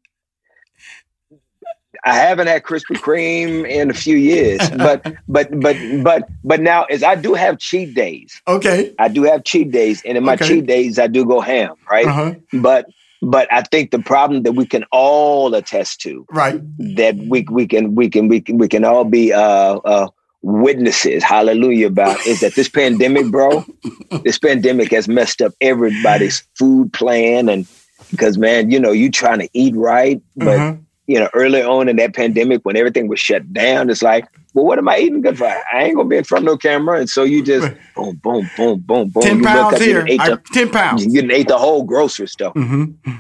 I 2.05 2.15
haven't 2.15 2.49
had 2.49 2.65
Krispy 2.65 2.97
Kreme 2.97 3.69
in 3.69 3.91
a 3.91 3.95
few 3.95 4.17
years, 4.17 4.59
but 4.77 5.15
but 5.29 5.61
but 5.61 5.77
but 6.03 6.29
but 6.43 6.61
now 6.61 6.85
as 6.85 7.03
I 7.03 7.15
do 7.15 7.35
have 7.35 7.59
cheat 7.59 7.95
days. 7.95 8.41
Okay. 8.49 8.95
I 8.99 9.09
do 9.09 9.23
have 9.25 9.45
cheat 9.45 9.71
days, 9.71 10.03
and 10.05 10.19
in 10.19 10.25
my 10.25 10.35
okay. 10.35 10.49
cheat 10.49 10.67
days, 10.67 10.99
I 10.99 11.07
do 11.07 11.25
go 11.25 11.41
ham, 11.41 11.77
right? 11.91 12.07
Uh-huh. 12.07 12.35
But 12.55 12.87
but 13.21 13.53
I 13.53 13.63
think 13.63 13.93
the 13.93 14.01
problem 14.01 14.43
that 14.43 14.53
we 14.53 14.67
can 14.67 14.85
all 14.91 15.55
attest 15.55 16.01
to, 16.03 16.27
right? 16.31 16.61
That 16.97 17.17
we 17.17 17.47
we 17.49 17.67
can 17.67 17.95
we 17.95 18.11
can 18.11 18.29
we 18.29 18.41
can 18.41 18.59
we 18.59 18.69
can 18.69 18.85
all 18.85 19.05
be 19.05 19.33
uh, 19.33 19.77
uh, 19.77 20.09
witnesses, 20.43 21.23
hallelujah, 21.23 21.87
about 21.87 22.27
is 22.27 22.41
that 22.41 22.57
this 22.57 22.69
pandemic, 22.69 23.31
bro, 23.31 23.65
this 24.25 24.39
pandemic 24.39 24.91
has 24.91 25.07
messed 25.07 25.41
up 25.41 25.53
everybody's 25.61 26.43
food 26.57 26.93
plan 26.93 27.49
and 27.49 27.69
because 28.11 28.37
man, 28.37 28.73
you 28.73 28.81
know, 28.81 28.91
you 28.91 29.09
trying 29.09 29.39
to 29.39 29.49
eat 29.53 29.77
right, 29.77 30.21
but 30.37 30.59
uh-huh 30.59 30.75
you 31.07 31.19
know, 31.19 31.29
early 31.35 31.63
on 31.63 31.89
in 31.89 31.97
that 31.97 32.15
pandemic 32.15 32.65
when 32.65 32.77
everything 32.77 33.09
was 33.09 33.21
shut 33.21 33.53
down, 33.53 33.91
it's 33.91 34.03
like, 34.03 34.27
well, 34.55 34.65
what 34.65 34.79
am 34.79 34.89
I 34.89 34.99
eating 34.99 35.21
good 35.21 35.39
for? 35.39 35.47
I 35.47 35.85
ain't 35.85 35.97
gonna 35.97 36.09
be 36.09 36.17
in 36.17 36.25
front 36.25 36.45
of 36.45 36.53
no 36.53 36.57
camera. 36.57 37.01
And 37.01 37.09
so 37.09 37.25
you 37.25 37.43
just 37.43 37.73
boom, 37.97 38.17
boom, 38.23 38.51
boom, 38.57 38.81
boom, 38.81 39.09
boom. 39.09 39.23
10 39.23 39.39
you 39.39 39.45
pounds 39.45 39.81
here. 39.81 40.07
I, 40.21 40.31
the, 40.31 40.43
10 40.53 40.71
pounds. 40.71 41.07
You 41.07 41.31
ate 41.31 41.49
the 41.49 41.59
whole 41.59 41.83
grocery 41.85 42.29
store. 42.29 42.53
Mm-hmm. 42.55 43.13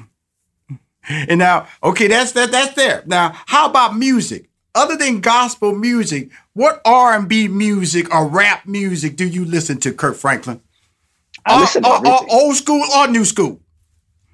And 1.08 1.38
now, 1.38 1.66
okay, 1.82 2.06
that's 2.06 2.32
that 2.32 2.52
that's 2.52 2.74
there. 2.74 3.02
Now, 3.06 3.32
how 3.46 3.68
about 3.68 3.96
music? 3.96 4.48
Other 4.74 4.96
than 4.96 5.20
gospel 5.20 5.74
music, 5.74 6.30
what 6.54 6.80
R 6.84 7.14
and 7.14 7.28
B 7.28 7.48
music 7.48 8.14
or 8.14 8.26
rap 8.26 8.66
music 8.66 9.16
do 9.16 9.26
you 9.26 9.44
listen 9.44 9.78
to, 9.80 9.92
Kirk 9.92 10.16
Franklin? 10.16 10.60
I 11.44 11.60
listen 11.60 11.82
to 11.82 11.88
or, 11.88 11.96
everything. 11.96 12.28
or 12.30 12.34
old 12.34 12.56
school 12.56 12.82
or 12.94 13.08
new 13.08 13.24
school? 13.24 13.60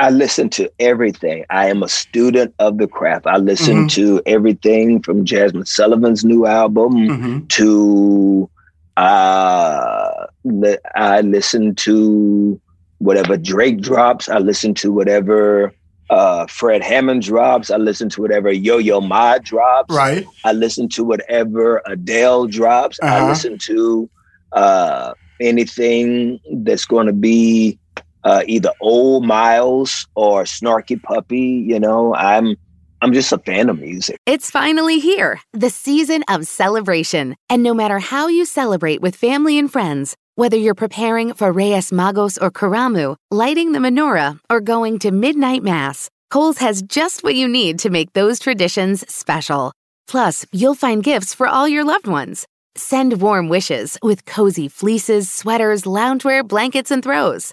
I 0.00 0.10
listen 0.10 0.48
to 0.50 0.70
everything. 0.78 1.44
I 1.50 1.66
am 1.68 1.82
a 1.82 1.88
student 1.88 2.54
of 2.60 2.78
the 2.78 2.86
craft. 2.86 3.26
I 3.26 3.36
listen 3.38 3.84
Mhm. 3.86 3.90
to 3.94 4.22
everything 4.26 5.02
from 5.02 5.24
Jazmine 5.24 5.66
Sullivan's 5.66 6.24
new 6.24 6.46
album 6.46 6.92
Mm-hmm. 7.08 7.46
to 7.48 8.48
uh 8.96 10.26
li- 10.44 10.78
I 10.94 11.20
listen 11.22 11.74
to 11.76 12.60
whatever 12.98 13.36
Drake 13.36 13.80
drops. 13.80 14.28
I 14.28 14.38
listen 14.38 14.74
to 14.74 14.92
whatever 14.92 15.72
uh 16.10 16.46
Fred 16.46 16.82
Hammond 16.82 17.22
drops. 17.22 17.70
I 17.70 17.76
listen 17.76 18.08
to 18.10 18.22
whatever 18.22 18.50
Yo 18.52 18.78
Yo 18.78 19.00
Ma 19.00 19.38
drops. 19.38 19.94
Right. 19.94 20.24
I 20.44 20.52
listen 20.52 20.88
to 20.90 21.04
whatever 21.04 21.82
Adele 21.86 22.46
drops. 22.46 22.98
I 23.02 23.18
Uh-huh. 23.18 23.28
listen 23.28 23.58
to 23.66 24.08
uh, 24.52 25.12
anything 25.40 26.40
that's 26.62 26.86
going 26.86 27.06
to 27.06 27.12
be 27.12 27.78
uh, 28.24 28.42
either 28.46 28.72
old 28.80 29.24
Miles 29.24 30.06
or 30.14 30.44
Snarky 30.44 31.02
Puppy. 31.02 31.64
You 31.66 31.80
know, 31.80 32.14
I'm 32.14 32.56
I'm 33.00 33.12
just 33.12 33.32
a 33.32 33.38
fan 33.38 33.68
of 33.68 33.78
music. 33.78 34.18
It's 34.26 34.50
finally 34.50 34.98
here, 34.98 35.40
the 35.52 35.70
season 35.70 36.24
of 36.28 36.46
celebration. 36.46 37.36
And 37.48 37.62
no 37.62 37.72
matter 37.72 38.00
how 38.00 38.26
you 38.28 38.44
celebrate 38.44 39.00
with 39.00 39.14
family 39.14 39.58
and 39.58 39.70
friends, 39.70 40.16
whether 40.34 40.56
you're 40.56 40.74
preparing 40.74 41.32
for 41.34 41.52
Reyes 41.52 41.90
Magos 41.90 42.38
or 42.40 42.50
Karamu, 42.50 43.16
lighting 43.30 43.72
the 43.72 43.78
menorah, 43.78 44.38
or 44.50 44.60
going 44.60 44.98
to 45.00 45.10
midnight 45.10 45.62
mass, 45.62 46.08
Kohl's 46.30 46.58
has 46.58 46.82
just 46.82 47.22
what 47.22 47.34
you 47.34 47.48
need 47.48 47.78
to 47.80 47.90
make 47.90 48.12
those 48.12 48.38
traditions 48.38 49.04
special. 49.12 49.72
Plus, 50.08 50.44
you'll 50.52 50.74
find 50.74 51.02
gifts 51.02 51.34
for 51.34 51.46
all 51.46 51.68
your 51.68 51.84
loved 51.84 52.06
ones. 52.06 52.46
Send 52.76 53.20
warm 53.20 53.48
wishes 53.48 53.98
with 54.02 54.24
cozy 54.24 54.68
fleeces, 54.68 55.30
sweaters, 55.30 55.82
loungewear, 55.82 56.46
blankets, 56.46 56.90
and 56.90 57.02
throws. 57.02 57.52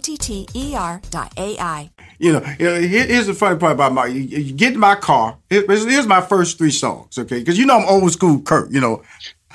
T 0.01 0.17
T 0.17 0.47
E 0.53 0.75
R 0.75 1.01
dot 1.09 1.31
AI. 1.37 1.89
You 2.19 2.33
know, 2.33 2.45
you 2.59 2.65
know, 2.65 2.79
here's 2.81 3.27
the 3.27 3.33
funny 3.33 3.57
part 3.57 3.73
about 3.73 3.93
my. 3.93 4.05
You, 4.07 4.21
you 4.21 4.53
get 4.53 4.73
in 4.73 4.79
my 4.79 4.95
car. 4.95 5.37
Here- 5.49 5.65
Here's, 5.67 5.85
here's 5.85 6.07
my 6.07 6.21
first 6.21 6.57
three 6.57 6.71
songs, 6.71 7.17
okay? 7.17 7.39
Because 7.39 7.57
you 7.57 7.65
know 7.65 7.77
I'm 7.79 7.85
old 7.87 8.11
school, 8.11 8.41
Kirk. 8.41 8.69
You 8.71 8.81
know, 8.81 9.03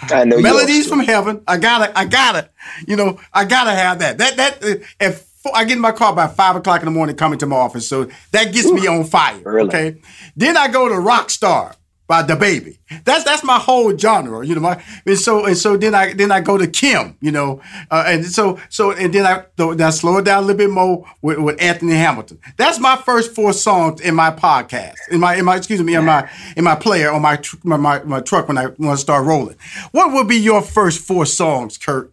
I 0.03 0.25
know 0.25 0.41
melodies 0.41 0.87
awesome. 0.87 0.99
from 0.99 1.07
heaven. 1.07 1.43
I 1.47 1.59
gotta, 1.59 1.97
I 1.99 2.05
gotta. 2.07 2.51
You 2.87 2.97
know, 2.97 3.21
I 3.33 3.45
gotta 3.45 3.71
have 3.73 3.99
that. 4.01 4.19
That 4.19 4.37
that. 4.37 4.65
Uh, 4.65 4.75
if 5.01 5.27
I 5.55 5.65
get 5.65 5.75
in 5.75 5.81
my 5.81 5.93
car 5.93 6.15
by 6.15 6.27
five 6.27 6.57
o'clock 6.57 6.81
in 6.81 6.87
the 6.87 6.91
morning, 6.91 7.17
coming 7.17 7.39
to 7.39 7.47
my 7.47 7.57
office, 7.57 7.89
so 7.89 8.09
that 8.33 8.53
gets 8.53 8.71
me 8.71 8.87
on 8.87 9.05
fire. 9.05 9.41
Early. 9.45 9.69
Okay. 9.69 10.01
Then 10.37 10.57
I 10.57 10.69
go 10.69 10.89
to 10.89 10.95
Rockstar 10.97 11.75
by 12.07 12.23
DaBaby. 12.23 12.79
That's 13.05 13.25
that's 13.25 13.43
my 13.43 13.59
whole 13.59 13.97
genre, 13.97 14.47
you 14.47 14.55
know. 14.55 14.61
My 14.61 14.83
and 15.05 15.19
so 15.19 15.45
and 15.45 15.57
so 15.57 15.77
then 15.77 15.95
I 15.95 16.13
then 16.13 16.31
I 16.31 16.41
go 16.41 16.57
to 16.57 16.67
Kim, 16.67 17.17
you 17.21 17.33
know, 17.33 17.61
uh, 17.91 18.05
and 18.07 18.25
so 18.25 18.61
so 18.69 18.93
and 18.93 19.13
then 19.13 19.27
I 19.27 19.45
I 19.59 19.91
slow 19.91 20.19
it 20.19 20.25
down 20.25 20.45
a 20.45 20.47
little 20.47 20.59
bit 20.59 20.71
more 20.71 21.05
with, 21.23 21.39
with 21.39 21.61
Anthony 21.61 21.95
Hamilton. 21.95 22.39
That's 22.57 22.79
my 22.79 22.97
first 22.97 23.35
four 23.35 23.53
songs 23.53 24.01
in 24.01 24.15
my 24.15 24.31
podcast, 24.31 24.97
in 25.11 25.21
my 25.21 25.35
in 25.37 25.45
my 25.45 25.57
excuse 25.57 25.83
me 25.83 25.95
in 25.95 26.05
my 26.05 26.31
in 26.57 26.65
my 26.65 26.77
player 26.77 27.11
on 27.11 27.23
my 27.23 27.37
tr- 27.37 27.57
my, 27.65 27.77
my, 27.77 28.03
my 28.05 28.21
truck 28.21 28.49
when 28.49 28.59
I 28.59 28.67
want 28.67 28.99
to 28.99 28.99
start 28.99 29.27
rolling. 29.27 29.57
What 29.91 30.13
would 30.13 30.29
be 30.29 30.37
your 30.37 30.63
first 30.63 31.01
four 31.01 31.27
songs, 31.27 31.77
Kirk? 31.77 32.13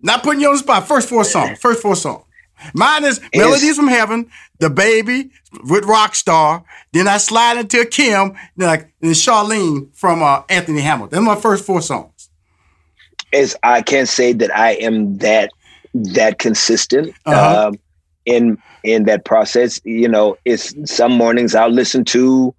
Not 0.00 0.22
putting 0.22 0.40
you 0.40 0.48
on 0.48 0.54
the 0.54 0.58
spot. 0.60 0.86
First 0.86 1.08
four 1.08 1.24
songs. 1.24 1.58
First 1.58 1.82
four 1.82 1.96
songs. 1.96 2.24
Mine 2.74 3.04
is 3.04 3.20
Melodies 3.34 3.76
from 3.76 3.88
Heaven, 3.88 4.30
DaBaby 4.60 5.30
with 5.64 5.84
Rockstar. 5.84 6.64
Then 6.92 7.08
I 7.08 7.18
slide 7.18 7.58
into 7.58 7.84
Kim, 7.86 8.34
then 8.56 8.68
like 8.68 8.92
then 9.00 9.12
Charlene 9.12 9.94
from 9.96 10.22
uh, 10.22 10.42
Anthony 10.48 10.80
Hamilton. 10.80 11.18
Those 11.24 11.28
are 11.28 11.34
my 11.34 11.40
first 11.40 11.64
four 11.64 11.80
songs. 11.82 12.30
is 13.32 13.56
I 13.62 13.82
can't 13.82 14.08
say 14.08 14.32
that 14.34 14.54
I 14.56 14.72
am 14.72 15.18
that 15.18 15.50
that 15.94 16.38
consistent 16.38 17.14
Uh-huh. 17.26 17.68
um, 17.68 17.74
in 18.24 18.58
in 18.84 19.04
that 19.04 19.24
process. 19.24 19.80
You 19.84 20.08
know, 20.08 20.36
it's 20.44 20.74
some 20.90 21.12
mornings 21.12 21.54
I'll 21.54 21.70
listen 21.70 22.04
to, 22.06 22.54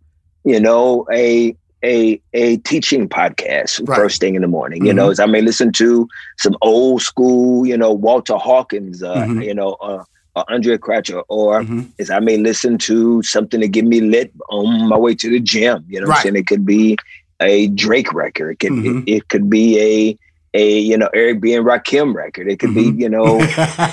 you 0.45 0.59
know, 0.59 1.05
a 1.13 1.55
a 1.83 2.19
a 2.33 2.57
teaching 2.57 3.07
podcast 3.07 3.87
Right. 3.87 3.95
first 3.95 4.19
thing 4.19 4.35
in 4.35 4.41
the 4.41 4.47
morning. 4.47 4.85
You 4.85 4.93
know, 4.93 5.09
as 5.11 5.19
I 5.19 5.25
may 5.25 5.41
listen 5.41 5.71
to 5.73 6.07
some 6.37 6.55
old 6.61 7.01
school, 7.01 7.65
you 7.65 7.77
know, 7.77 7.91
Walter 7.93 8.35
Hawkins, 8.35 9.01
uh, 9.03 9.15
Mhm. 9.15 9.45
you 9.45 9.53
know, 9.53 9.73
uh, 9.81 10.03
or 10.35 10.45
Andraé 10.49 10.79
Crouch, 10.79 11.09
or 11.29 11.61
Mhm. 11.61 11.87
as 11.99 12.09
I 12.09 12.19
may 12.19 12.37
listen 12.37 12.77
to 12.79 13.21
something 13.23 13.59
to 13.61 13.67
get 13.67 13.85
me 13.85 14.01
lit 14.01 14.31
on 14.49 14.87
my 14.89 14.97
way 14.97 15.15
to 15.15 15.29
the 15.29 15.39
gym. 15.39 15.85
You 15.89 16.01
know, 16.01 16.07
Right. 16.07 16.17
I'm 16.17 16.23
saying 16.23 16.35
it 16.35 16.47
could 16.47 16.65
be 16.65 16.97
a 17.39 17.67
Drake 17.67 18.13
record. 18.13 18.51
It 18.51 18.59
could 18.59 18.85
it, 18.85 19.03
it 19.07 19.27
could 19.29 19.49
be 19.49 19.79
a 19.79 20.17
a 20.55 20.79
you 20.79 20.97
know 20.97 21.09
Eric 21.13 21.41
B 21.41 21.53
and 21.53 21.65
Rakim 21.65 22.13
record. 22.13 22.51
It 22.51 22.59
could 22.59 22.73
be 22.73 22.91
you 22.97 23.07
know 23.07 23.39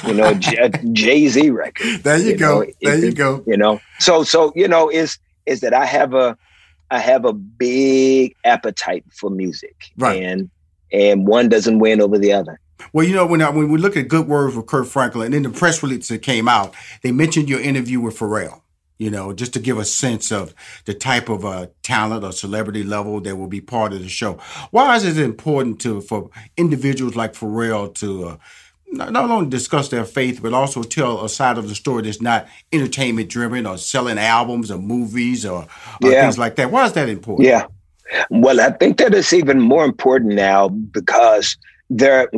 you 0.07 0.14
know 0.14 0.35
Jay 0.92 1.29
Z 1.29 1.51
record. 1.51 1.87
Mm-hmm. 1.87 2.03
there 2.03 2.18
you, 2.18 2.31
you 2.31 2.37
go. 2.37 2.61
know, 2.61 2.66
there 2.83 2.96
you 2.99 3.03
could- 3.09 3.16
go. 3.16 3.44
You 3.46 3.57
know, 3.57 3.81
so 4.01 4.25
so 4.25 4.53
you 4.57 4.66
know 4.66 4.88
is 4.88 5.18
is 5.46 5.61
that 5.61 5.72
I 5.75 5.85
have 5.87 6.12
a 6.14 6.37
I 6.90 6.99
have 6.99 7.25
a 7.25 7.33
big 7.33 8.35
appetite 8.44 9.05
for 9.11 9.31
music, 9.31 9.90
Right. 9.96 10.22
and 10.22 10.51
and 10.92 11.27
one 11.27 11.49
doesn't 11.49 11.79
win 11.81 12.01
over 12.01 12.18
the 12.18 12.33
other. 12.33 12.61
Well, 12.92 13.07
you 13.07 13.14
know, 13.14 13.27
when 13.27 13.42
I, 13.42 13.51
when 13.51 13.70
we 13.70 13.79
look 13.79 13.96
at 13.96 14.07
good 14.09 14.29
words 14.29 14.55
with 14.55 14.66
Kirk 14.66 14.87
Franklin, 14.87 15.27
and 15.27 15.35
in 15.35 15.42
the 15.53 15.59
press 15.59 15.83
release 15.83 16.09
that 16.09 16.22
came 16.22 16.46
out, 16.49 16.75
they 17.03 17.11
mentioned 17.11 17.49
your 17.49 17.61
interview 17.61 18.01
with 18.01 18.18
Pharrell. 18.18 18.61
You 18.99 19.11
know, 19.11 19.35
just 19.35 19.53
to 19.53 19.61
give 19.61 19.77
a 19.77 19.85
sense 19.85 20.33
of 20.33 20.55
the 20.87 20.94
type 20.94 21.29
of 21.29 21.44
uh, 21.44 21.66
talent 21.83 22.25
or 22.25 22.33
celebrity 22.33 22.83
level 22.83 23.20
that 23.22 23.37
will 23.37 23.46
be 23.49 23.61
part 23.61 23.92
of 23.92 24.01
the 24.01 24.09
show. 24.09 24.38
Why 24.70 24.96
is 24.96 25.05
it 25.05 25.18
important 25.18 25.81
to 25.83 26.01
for 26.01 26.31
individuals 26.57 27.14
like 27.14 27.35
Pharrell 27.35 27.92
to 27.96 28.25
uh, 28.29 28.37
not, 28.90 29.12
not 29.12 29.31
only 29.31 29.49
discuss 29.49 29.88
their 29.88 30.05
faith, 30.05 30.40
but 30.42 30.53
also 30.53 30.83
tell 30.83 31.25
a 31.25 31.29
side 31.29 31.59
of 31.59 31.68
the 31.68 31.75
story 31.75 32.03
that's 32.03 32.22
not 32.22 32.46
entertainment 32.72 33.29
driven 33.29 33.66
or 33.66 33.79
selling 33.79 34.18
albums 34.18 34.70
or 34.70 34.79
movies 34.79 35.44
or, 35.44 35.66
or 36.03 36.11
yeah. 36.11 36.22
things 36.22 36.38
like 36.38 36.57
that. 36.57 36.70
Why 36.70 36.85
is 36.87 36.92
that 36.92 37.09
important? 37.09 37.49
Yeah. 37.49 37.66
Well, 38.31 38.61
I 38.61 38.70
think 38.70 38.99
that 38.99 39.14
it's 39.14 39.33
even 39.33 39.61
more 39.61 39.85
important 39.85 40.35
now 40.35 40.68
because 40.68 41.57
there 41.90 42.29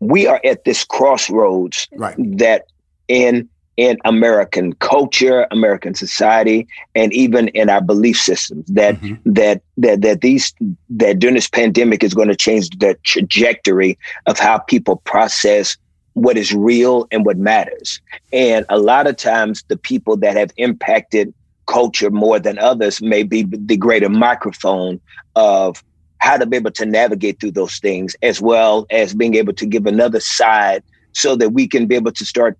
we 0.00 0.26
are 0.26 0.40
at 0.44 0.64
this 0.64 0.84
crossroads 0.84 1.86
right. 1.92 2.16
that 2.38 2.64
in 3.08 3.48
in 3.80 3.96
American 4.04 4.74
culture, 4.74 5.46
American 5.50 5.94
society, 5.94 6.68
and 6.94 7.14
even 7.14 7.48
in 7.48 7.70
our 7.70 7.80
belief 7.80 8.18
systems 8.20 8.66
that 8.66 9.00
mm-hmm. 9.00 9.14
that 9.24 9.62
that 9.78 10.02
that 10.02 10.20
these 10.20 10.52
that 10.90 11.18
during 11.18 11.34
this 11.34 11.48
pandemic 11.48 12.04
is 12.04 12.12
going 12.12 12.28
to 12.28 12.36
change 12.36 12.68
the 12.76 12.94
trajectory 13.04 13.98
of 14.26 14.38
how 14.38 14.58
people 14.58 14.96
process 14.96 15.78
what 16.12 16.36
is 16.36 16.52
real 16.52 17.08
and 17.10 17.24
what 17.24 17.38
matters. 17.38 18.02
And 18.34 18.66
a 18.68 18.78
lot 18.78 19.06
of 19.06 19.16
times 19.16 19.64
the 19.68 19.78
people 19.78 20.14
that 20.18 20.36
have 20.36 20.50
impacted 20.58 21.32
culture 21.64 22.10
more 22.10 22.38
than 22.38 22.58
others 22.58 23.00
may 23.00 23.22
be 23.22 23.44
the 23.44 23.78
greater 23.78 24.10
microphone 24.10 25.00
of 25.36 25.82
how 26.18 26.36
to 26.36 26.44
be 26.44 26.58
able 26.58 26.72
to 26.72 26.84
navigate 26.84 27.40
through 27.40 27.52
those 27.52 27.78
things 27.78 28.14
as 28.20 28.42
well 28.42 28.86
as 28.90 29.14
being 29.14 29.36
able 29.36 29.54
to 29.54 29.64
give 29.64 29.86
another 29.86 30.20
side 30.20 30.82
so 31.12 31.34
that 31.34 31.54
we 31.54 31.66
can 31.66 31.86
be 31.86 31.94
able 31.94 32.12
to 32.12 32.26
start 32.26 32.58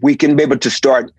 we 0.00 0.14
can 0.14 0.36
be 0.36 0.42
able 0.42 0.58
to 0.58 0.70
start 0.70 1.12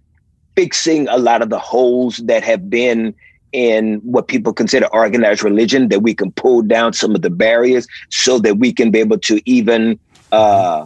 fixing 0.55 1.07
a 1.09 1.17
lot 1.17 1.41
of 1.41 1.49
the 1.49 1.59
holes 1.59 2.17
that 2.17 2.43
have 2.43 2.69
been 2.69 3.13
in 3.51 3.99
what 3.99 4.27
people 4.27 4.53
consider 4.53 4.87
organized 4.87 5.43
religion, 5.43 5.87
that 5.89 6.01
we 6.01 6.13
can 6.13 6.31
pull 6.33 6.61
down 6.61 6.93
some 6.93 7.15
of 7.15 7.21
the 7.21 7.29
barriers 7.29 7.87
so 8.09 8.37
that 8.39 8.57
we 8.57 8.73
can 8.73 8.91
be 8.91 8.99
able 8.99 9.17
to 9.17 9.41
even 9.49 9.97
uh, 10.31 10.85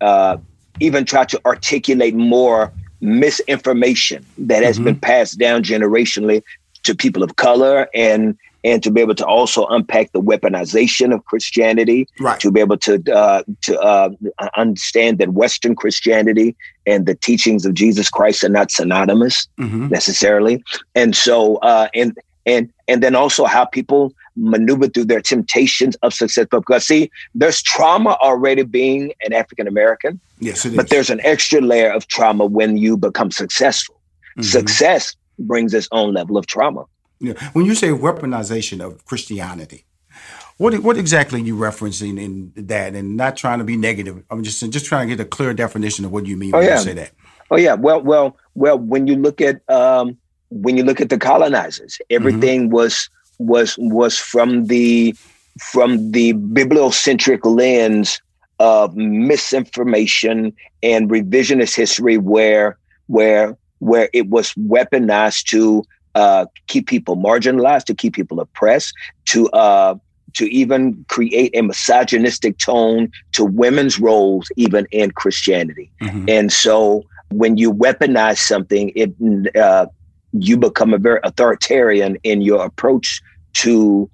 uh, 0.00 0.36
even 0.78 1.04
try 1.04 1.24
to 1.24 1.40
articulate 1.44 2.14
more 2.14 2.72
misinformation 3.00 4.24
that 4.38 4.62
has 4.62 4.76
mm-hmm. 4.76 4.84
been 4.86 5.00
passed 5.00 5.38
down 5.38 5.62
generationally 5.62 6.42
to 6.82 6.94
people 6.94 7.22
of 7.22 7.36
color 7.36 7.88
and 7.94 8.36
and 8.64 8.82
to 8.82 8.90
be 8.90 9.00
able 9.00 9.14
to 9.14 9.26
also 9.26 9.66
unpack 9.66 10.12
the 10.12 10.20
weaponization 10.20 11.14
of 11.14 11.24
Christianity, 11.24 12.06
right. 12.18 12.38
to 12.40 12.50
be 12.50 12.60
able 12.60 12.76
to 12.78 13.02
uh, 13.14 13.42
to 13.62 13.80
uh, 13.80 14.10
understand 14.56 15.18
that 15.18 15.30
Western 15.30 15.74
Christianity 15.74 16.56
and 16.86 17.06
the 17.06 17.14
teachings 17.14 17.64
of 17.64 17.74
Jesus 17.74 18.10
Christ 18.10 18.44
are 18.44 18.48
not 18.48 18.70
synonymous 18.70 19.48
mm-hmm. 19.58 19.88
necessarily, 19.88 20.62
and 20.94 21.16
so 21.16 21.56
uh, 21.56 21.88
and 21.94 22.16
and 22.46 22.72
and 22.88 23.02
then 23.02 23.14
also 23.14 23.44
how 23.44 23.64
people 23.64 24.12
maneuver 24.36 24.88
through 24.88 25.04
their 25.04 25.20
temptations 25.20 25.96
of 26.02 26.12
success. 26.12 26.46
Because 26.50 26.86
see, 26.86 27.10
there's 27.34 27.62
trauma 27.62 28.16
already 28.22 28.62
being 28.62 29.12
an 29.24 29.32
African 29.32 29.66
American, 29.66 30.20
yes, 30.38 30.66
but 30.66 30.88
there's 30.88 31.10
an 31.10 31.20
extra 31.22 31.60
layer 31.60 31.90
of 31.90 32.06
trauma 32.08 32.44
when 32.44 32.76
you 32.76 32.96
become 32.96 33.30
successful. 33.30 33.96
Mm-hmm. 34.38 34.42
Success 34.42 35.16
brings 35.38 35.72
its 35.72 35.88
own 35.92 36.12
level 36.12 36.36
of 36.36 36.46
trauma. 36.46 36.84
Yeah. 37.20 37.34
When 37.52 37.66
you 37.66 37.74
say 37.74 37.88
weaponization 37.88 38.80
of 38.84 39.04
Christianity, 39.04 39.84
what 40.56 40.78
what 40.80 40.96
exactly 40.96 41.40
are 41.40 41.44
you 41.44 41.56
referencing 41.56 42.20
in 42.20 42.52
that? 42.56 42.94
And 42.94 43.16
not 43.16 43.36
trying 43.36 43.58
to 43.58 43.64
be 43.64 43.76
negative. 43.76 44.22
I'm 44.30 44.42
just 44.42 44.68
just 44.70 44.86
trying 44.86 45.08
to 45.08 45.16
get 45.16 45.24
a 45.24 45.28
clear 45.28 45.54
definition 45.54 46.04
of 46.04 46.12
what 46.12 46.26
you 46.26 46.36
mean 46.36 46.54
oh, 46.54 46.58
when 46.58 46.66
yeah. 46.66 46.78
you 46.78 46.84
say 46.84 46.92
that. 46.94 47.12
Oh 47.50 47.56
yeah. 47.56 47.74
Well, 47.74 48.02
well, 48.02 48.36
well. 48.54 48.78
When 48.78 49.06
you 49.06 49.16
look 49.16 49.40
at 49.40 49.68
um, 49.70 50.16
when 50.50 50.76
you 50.76 50.82
look 50.82 51.00
at 51.00 51.08
the 51.08 51.18
colonizers, 51.18 52.00
everything 52.10 52.64
mm-hmm. 52.64 52.74
was 52.74 53.08
was 53.38 53.76
was 53.78 54.18
from 54.18 54.66
the 54.66 55.14
from 55.60 56.12
the 56.12 56.34
bibliocentric 56.34 57.40
lens 57.44 58.20
of 58.58 58.94
misinformation 58.96 60.54
and 60.82 61.10
revisionist 61.10 61.74
history, 61.74 62.18
where 62.18 62.78
where 63.06 63.56
where 63.78 64.10
it 64.12 64.28
was 64.28 64.52
weaponized 64.54 65.44
to 65.44 65.84
uh, 66.14 66.46
keep 66.66 66.86
people 66.86 67.16
marginalized, 67.16 67.84
to 67.84 67.94
keep 67.94 68.14
people 68.14 68.40
oppressed, 68.40 68.94
to 69.26 69.48
uh, 69.50 69.94
to 70.34 70.44
even 70.52 71.04
create 71.08 71.50
a 71.54 71.62
misogynistic 71.62 72.58
tone 72.58 73.10
to 73.32 73.44
women's 73.44 73.98
roles, 73.98 74.48
even 74.56 74.86
in 74.92 75.10
Christianity. 75.10 75.90
Mm-hmm. 76.02 76.24
And 76.28 76.52
so, 76.52 77.04
when 77.30 77.56
you 77.56 77.72
weaponize 77.72 78.38
something, 78.38 78.92
it 78.94 79.12
uh, 79.56 79.86
you 80.32 80.56
become 80.56 80.94
a 80.94 80.98
very 80.98 81.20
authoritarian 81.24 82.16
in 82.22 82.40
your 82.40 82.64
approach 82.64 83.20
to 83.54 84.08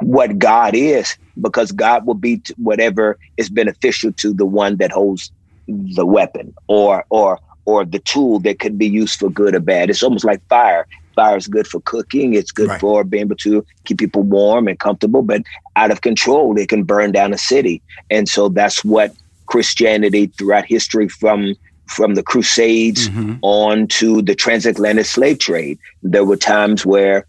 what 0.00 0.38
God 0.38 0.74
is, 0.74 1.16
because 1.40 1.72
God 1.72 2.06
will 2.06 2.14
be 2.14 2.40
whatever 2.56 3.18
is 3.36 3.50
beneficial 3.50 4.12
to 4.12 4.32
the 4.32 4.46
one 4.46 4.76
that 4.76 4.92
holds 4.92 5.32
the 5.66 6.06
weapon, 6.06 6.54
or 6.68 7.04
or 7.10 7.38
or 7.64 7.84
the 7.84 7.98
tool 7.98 8.38
that 8.40 8.58
could 8.58 8.78
be 8.78 8.88
used 8.88 9.18
for 9.18 9.28
good 9.28 9.54
or 9.54 9.60
bad. 9.60 9.90
It's 9.90 10.02
almost 10.02 10.24
like 10.24 10.40
fire. 10.48 10.86
Fire 11.18 11.36
is 11.36 11.48
good 11.48 11.66
for 11.66 11.80
cooking. 11.80 12.34
It's 12.34 12.52
good 12.52 12.68
right. 12.68 12.80
for 12.80 13.02
being 13.02 13.22
able 13.22 13.34
to 13.36 13.66
keep 13.84 13.98
people 13.98 14.22
warm 14.22 14.68
and 14.68 14.78
comfortable, 14.78 15.22
but 15.22 15.42
out 15.74 15.90
of 15.90 16.02
control, 16.02 16.56
it 16.56 16.68
can 16.68 16.84
burn 16.84 17.10
down 17.10 17.32
a 17.32 17.38
city. 17.38 17.82
And 18.08 18.28
so 18.28 18.48
that's 18.48 18.84
what 18.84 19.12
Christianity 19.46 20.26
throughout 20.26 20.64
history 20.64 21.08
from 21.08 21.56
from 21.86 22.14
the 22.14 22.22
Crusades 22.22 23.08
mm-hmm. 23.08 23.34
on 23.42 23.88
to 23.88 24.22
the 24.22 24.36
transatlantic 24.36 25.06
slave 25.06 25.40
trade. 25.40 25.76
There 26.04 26.24
were 26.24 26.36
times 26.36 26.86
where 26.86 27.26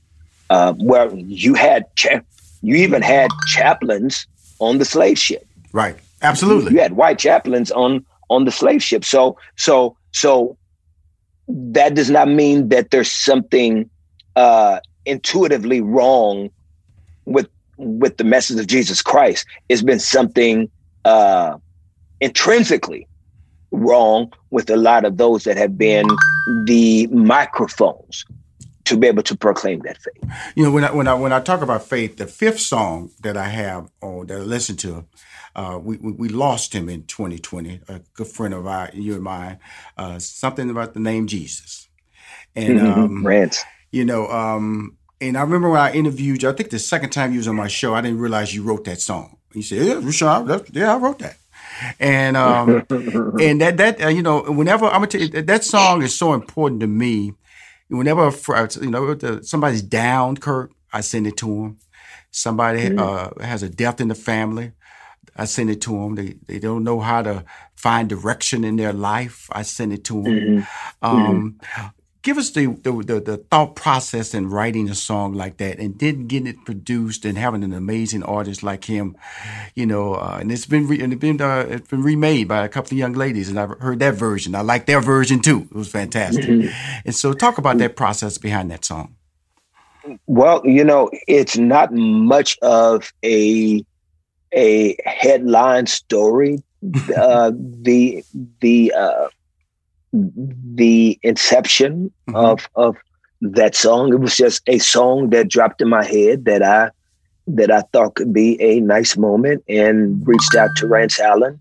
uh, 0.51 0.73
where 0.73 1.09
you 1.15 1.55
had 1.55 1.85
cha- 1.95 2.21
you 2.61 2.75
even 2.75 3.01
had 3.01 3.31
chaplains 3.47 4.27
on 4.59 4.77
the 4.77 4.85
slave 4.85 5.17
ship. 5.17 5.47
Right. 5.73 5.95
Absolutely. 6.21 6.73
You 6.73 6.79
had 6.79 6.93
white 6.93 7.17
chaplains 7.17 7.71
on 7.71 8.05
on 8.29 8.45
the 8.45 8.51
slave 8.51 8.83
ship. 8.83 9.03
So 9.03 9.35
so 9.55 9.97
so 10.11 10.57
that 11.49 11.95
does 11.95 12.09
not 12.09 12.27
mean 12.27 12.69
that 12.69 12.91
there's 12.91 13.11
something 13.11 13.89
uh, 14.35 14.79
intuitively 15.05 15.81
wrong 15.81 16.49
with 17.25 17.49
with 17.77 18.17
the 18.17 18.23
message 18.23 18.59
of 18.59 18.67
Jesus 18.67 19.01
Christ. 19.01 19.45
It's 19.69 19.81
been 19.81 19.99
something 19.99 20.69
uh, 21.05 21.57
intrinsically 22.19 23.07
wrong 23.71 24.31
with 24.51 24.69
a 24.69 24.75
lot 24.77 25.05
of 25.05 25.17
those 25.17 25.43
that 25.45 25.57
have 25.57 25.77
been 25.77 26.05
the 26.65 27.07
microphones 27.07 28.25
to 28.85 28.97
be 28.97 29.07
able 29.07 29.23
to 29.23 29.37
proclaim 29.37 29.79
that 29.85 29.97
faith. 29.97 30.31
You 30.55 30.63
know, 30.63 30.71
when 30.71 30.83
I 30.83 30.91
when 30.91 31.07
I 31.07 31.13
when 31.13 31.33
I 31.33 31.39
talk 31.39 31.61
about 31.61 31.83
faith, 31.83 32.17
the 32.17 32.27
fifth 32.27 32.59
song 32.59 33.11
that 33.21 33.37
I 33.37 33.47
have 33.47 33.89
or 34.01 34.25
that 34.25 34.35
I 34.35 34.41
listen 34.41 34.75
to 34.77 35.05
uh, 35.55 35.79
we, 35.81 35.97
we, 35.97 36.11
we 36.13 36.29
lost 36.29 36.73
him 36.73 36.89
in 36.89 37.03
2020. 37.03 37.81
A 37.87 38.01
good 38.13 38.27
friend 38.27 38.53
of 38.53 38.67
ours, 38.67 38.91
you 38.93 39.13
and 39.13 39.23
mine. 39.23 39.59
Uh, 39.97 40.19
something 40.19 40.69
about 40.69 40.93
the 40.93 40.99
name 40.99 41.27
Jesus, 41.27 41.87
and 42.55 42.79
mm-hmm. 42.79 42.99
um, 42.99 43.25
Rance. 43.25 43.63
You 43.91 44.05
know, 44.05 44.27
um, 44.27 44.97
and 45.21 45.37
I 45.37 45.41
remember 45.41 45.69
when 45.69 45.81
I 45.81 45.91
interviewed 45.91 46.43
you. 46.43 46.49
I 46.49 46.53
think 46.53 46.69
the 46.69 46.79
second 46.79 47.09
time 47.09 47.31
you 47.31 47.39
was 47.39 47.47
on 47.47 47.55
my 47.55 47.67
show, 47.67 47.93
I 47.93 48.01
didn't 48.01 48.19
realize 48.19 48.53
you 48.53 48.63
wrote 48.63 48.85
that 48.85 49.01
song. 49.01 49.37
He 49.53 49.61
said, 49.61 49.85
"Yeah, 49.85 49.93
Rushion, 49.95 50.47
yeah, 50.71 50.93
I 50.93 50.97
wrote 50.97 51.19
that." 51.19 51.37
And 51.99 52.37
um, 52.37 52.85
and 52.89 53.61
that 53.61 53.77
that 53.77 54.01
uh, 54.01 54.07
you 54.09 54.21
know, 54.21 54.43
whenever 54.43 54.85
I'm 54.85 54.93
gonna 54.93 55.07
tell 55.07 55.21
you, 55.21 55.27
that 55.29 55.63
song 55.63 56.03
is 56.03 56.17
so 56.17 56.33
important 56.33 56.81
to 56.81 56.87
me. 56.87 57.33
Whenever 57.89 58.31
you 58.81 58.91
know 58.91 59.41
somebody's 59.41 59.81
down, 59.81 60.37
Kurt, 60.37 60.71
I 60.93 61.01
send 61.01 61.27
it 61.27 61.37
to 61.37 61.47
him. 61.47 61.79
Somebody 62.31 62.89
mm-hmm. 62.89 62.99
uh, 62.99 63.43
has 63.43 63.63
a 63.63 63.69
death 63.69 63.99
in 63.99 64.07
the 64.07 64.15
family, 64.15 64.73
I 65.35 65.45
send 65.45 65.69
it 65.69 65.81
to 65.81 65.91
them. 65.91 66.15
They 66.15 66.35
they 66.47 66.59
don't 66.59 66.83
know 66.83 66.99
how 66.99 67.21
to 67.21 67.45
find 67.75 68.09
direction 68.09 68.63
in 68.63 68.75
their 68.75 68.93
life. 68.93 69.47
I 69.51 69.61
send 69.61 69.93
it 69.93 70.03
to 70.05 70.23
them. 70.23 70.33
Mm-hmm. 70.33 71.05
Um, 71.05 71.59
mm-hmm. 71.61 71.87
Give 72.21 72.37
us 72.37 72.51
the, 72.51 72.65
the, 72.65 72.91
the 72.91 73.19
the 73.21 73.37
thought 73.37 73.77
process 73.77 74.33
in 74.33 74.49
writing 74.49 74.89
a 74.89 74.95
song 74.95 75.33
like 75.33 75.55
that, 75.57 75.79
and 75.79 75.97
then 75.97 76.27
getting 76.27 76.47
it 76.47 76.65
produced 76.65 77.23
and 77.23 77.37
having 77.37 77.63
an 77.63 77.71
amazing 77.71 78.23
artist 78.23 78.61
like 78.61 78.83
him, 78.83 79.15
you 79.73 79.85
know. 79.85 80.15
Uh, 80.15 80.39
and 80.41 80.51
it's 80.51 80.65
been 80.65 80.85
re- 80.85 81.01
and 81.01 81.13
it's 81.13 81.21
been 81.21 81.39
uh, 81.39 81.65
it's 81.69 81.87
been 81.87 82.03
remade 82.03 82.49
by 82.49 82.65
a 82.65 82.69
couple 82.69 82.93
of 82.93 82.99
young 82.99 83.13
ladies, 83.13 83.47
and 83.47 83.57
I've 83.57 83.79
heard 83.79 83.99
that 83.99 84.15
version. 84.15 84.53
I 84.53 84.61
like 84.61 84.85
their 84.85 84.99
version 84.99 85.39
too. 85.39 85.69
It 85.71 85.75
was 85.75 85.87
fantastic. 85.87 86.43
Mm-hmm. 86.43 87.01
And 87.05 87.15
so, 87.15 87.31
talk 87.31 87.57
about 87.57 87.77
that 87.77 87.95
process 87.95 88.37
behind 88.37 88.69
that 88.71 88.83
song. 88.83 89.15
Well, 90.27 90.61
you 90.65 90.83
know, 90.83 91.09
it's 91.27 91.57
not 91.57 91.93
much 91.93 92.57
of 92.61 93.13
a 93.23 93.83
a 94.53 94.95
headline 95.05 95.87
story. 95.87 96.63
uh, 97.15 97.51
the 97.81 98.23
the 98.61 98.93
uh, 98.93 99.27
the 100.13 101.19
inception 101.23 102.11
mm-hmm. 102.27 102.35
of 102.35 102.69
of 102.75 102.95
that 103.41 103.75
song. 103.75 104.13
It 104.13 104.19
was 104.19 104.35
just 104.35 104.61
a 104.67 104.79
song 104.79 105.29
that 105.31 105.49
dropped 105.49 105.81
in 105.81 105.89
my 105.89 106.03
head 106.03 106.45
that 106.45 106.63
I 106.63 106.91
that 107.47 107.71
I 107.71 107.81
thought 107.93 108.15
could 108.15 108.33
be 108.33 108.61
a 108.61 108.79
nice 108.79 109.17
moment, 109.17 109.63
and 109.67 110.25
reached 110.27 110.55
out 110.55 110.69
to 110.77 110.87
Rance 110.87 111.19
Allen 111.19 111.59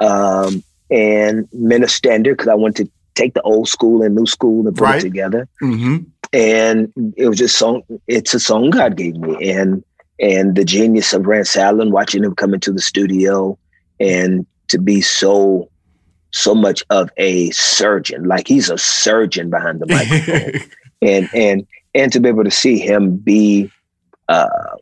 um, 0.00 0.62
and 0.90 1.48
Minister 1.52 2.18
because 2.18 2.48
I 2.48 2.54
wanted 2.54 2.86
to 2.86 2.92
take 3.14 3.34
the 3.34 3.42
old 3.42 3.68
school 3.68 4.02
and 4.02 4.14
new 4.14 4.26
school 4.26 4.66
and 4.66 4.76
put 4.76 4.84
right. 4.84 4.98
it 4.98 5.02
together. 5.02 5.48
Mm-hmm. 5.62 6.04
And 6.32 6.92
it 7.16 7.28
was 7.28 7.38
just 7.38 7.56
song. 7.56 7.82
It's 8.06 8.34
a 8.34 8.40
song 8.40 8.70
God 8.70 8.96
gave 8.96 9.16
me, 9.16 9.50
and 9.50 9.84
and 10.18 10.54
the 10.54 10.64
genius 10.64 11.12
of 11.12 11.26
Rance 11.26 11.56
Allen, 11.56 11.90
watching 11.90 12.24
him 12.24 12.34
come 12.34 12.54
into 12.54 12.72
the 12.72 12.80
studio 12.80 13.58
and 14.00 14.46
to 14.68 14.78
be 14.78 15.00
so 15.00 15.70
so 16.32 16.54
much 16.54 16.84
of 16.90 17.10
a 17.16 17.50
surgeon. 17.50 18.24
Like 18.24 18.46
he's 18.46 18.68
a 18.70 18.78
surgeon 18.78 19.50
behind 19.50 19.80
the 19.80 19.86
microphone. 19.86 20.68
and 21.02 21.28
and 21.34 21.66
and 21.94 22.12
to 22.12 22.20
be 22.20 22.28
able 22.28 22.44
to 22.44 22.50
see 22.50 22.78
him 22.78 23.16
be 23.16 23.70
uh, 24.28 24.76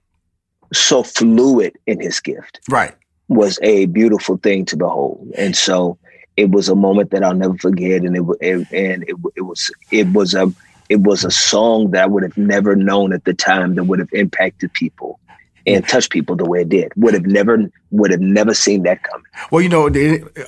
so 0.73 1.03
fluid 1.03 1.77
in 1.87 2.01
his 2.01 2.21
gift. 2.21 2.61
Right. 2.69 2.95
Was 3.29 3.59
a 3.63 3.87
beautiful 3.87 4.37
thing 4.39 4.65
to 4.67 4.77
behold. 4.77 5.31
And 5.39 5.57
so 5.57 5.99
it 6.37 6.51
was 6.51 6.69
a 6.69 6.75
moment 6.75 7.11
that 7.11 7.23
I'll 7.23 7.35
never 7.35 7.57
forget. 7.59 8.03
And 8.03 8.17
it, 8.17 8.25
it 8.41 8.73
and 8.73 9.05
it, 9.05 9.17
it 9.37 9.43
was 9.43 9.71
it 9.91 10.13
was 10.13 10.35
a 10.35 10.53
it 10.89 11.01
was 11.01 11.25
a 11.25 11.31
song 11.31 11.93
that 11.93 12.05
I 12.05 12.07
would 12.07 12.23
have 12.23 12.37
never 12.37 12.77
known 12.77 13.13
at 13.13 13.25
the 13.25 13.35
time 13.35 13.75
that 13.77 13.85
would 13.85 14.01
have 14.01 14.13
impacted 14.13 14.73
people 14.73 15.19
and 15.67 15.87
touch 15.89 16.11
people 16.11 16.37
the 16.37 16.45
way 16.45 16.63
it 16.63 16.69
did. 16.69 16.93
Would 16.97 17.15
have 17.15 17.27
never 17.27 17.71
would 17.91 18.11
have 18.11 18.21
never 18.21 18.55
seen 18.55 18.83
that 18.83 19.03
coming. 19.05 19.27
Well, 19.53 19.63
you 19.63 19.69
know, 19.69 19.89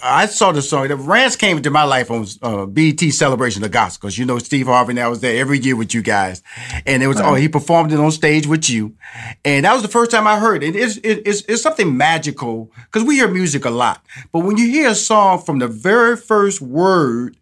I 0.02 0.26
saw 0.26 0.50
the 0.50 0.62
song. 0.62 0.88
The 0.88 0.96
Rance 0.96 1.37
came 1.37 1.57
into 1.59 1.70
my 1.70 1.85
life 1.85 2.11
on 2.11 2.26
uh, 2.42 2.66
BET 2.66 3.00
Celebration 3.00 3.62
of 3.62 3.70
Gospel 3.70 4.11
you 4.11 4.24
know 4.24 4.38
Steve 4.38 4.66
Harvey. 4.66 4.92
And 4.92 5.00
I 5.00 5.09
was 5.09 5.20
there 5.20 5.38
every 5.38 5.59
year 5.59 5.76
with 5.76 5.94
you 5.94 6.02
guys, 6.02 6.42
and 6.85 7.02
it 7.02 7.07
was 7.07 7.18
uh-huh. 7.18 7.33
oh 7.33 7.35
he 7.35 7.48
performed 7.48 7.92
it 7.92 8.00
on 8.00 8.11
stage 8.11 8.46
with 8.46 8.68
you, 8.68 8.94
and 9.44 9.64
that 9.64 9.72
was 9.72 9.83
the 9.83 9.88
first 9.88 10.11
time 10.11 10.26
I 10.26 10.38
heard 10.38 10.62
it. 10.62 10.76
It's 10.76 10.98
it's, 11.02 11.42
it's 11.42 11.62
something 11.62 11.96
magical 11.96 12.70
because 12.85 13.07
we 13.07 13.16
hear 13.16 13.29
music 13.29 13.64
a 13.64 13.70
lot, 13.70 14.05
but 14.33 14.40
when 14.40 14.57
you 14.57 14.68
hear 14.68 14.90
a 14.90 14.94
song 14.94 15.40
from 15.40 15.59
the 15.59 15.68
very 15.68 16.16
first 16.16 16.61
word 16.61 17.37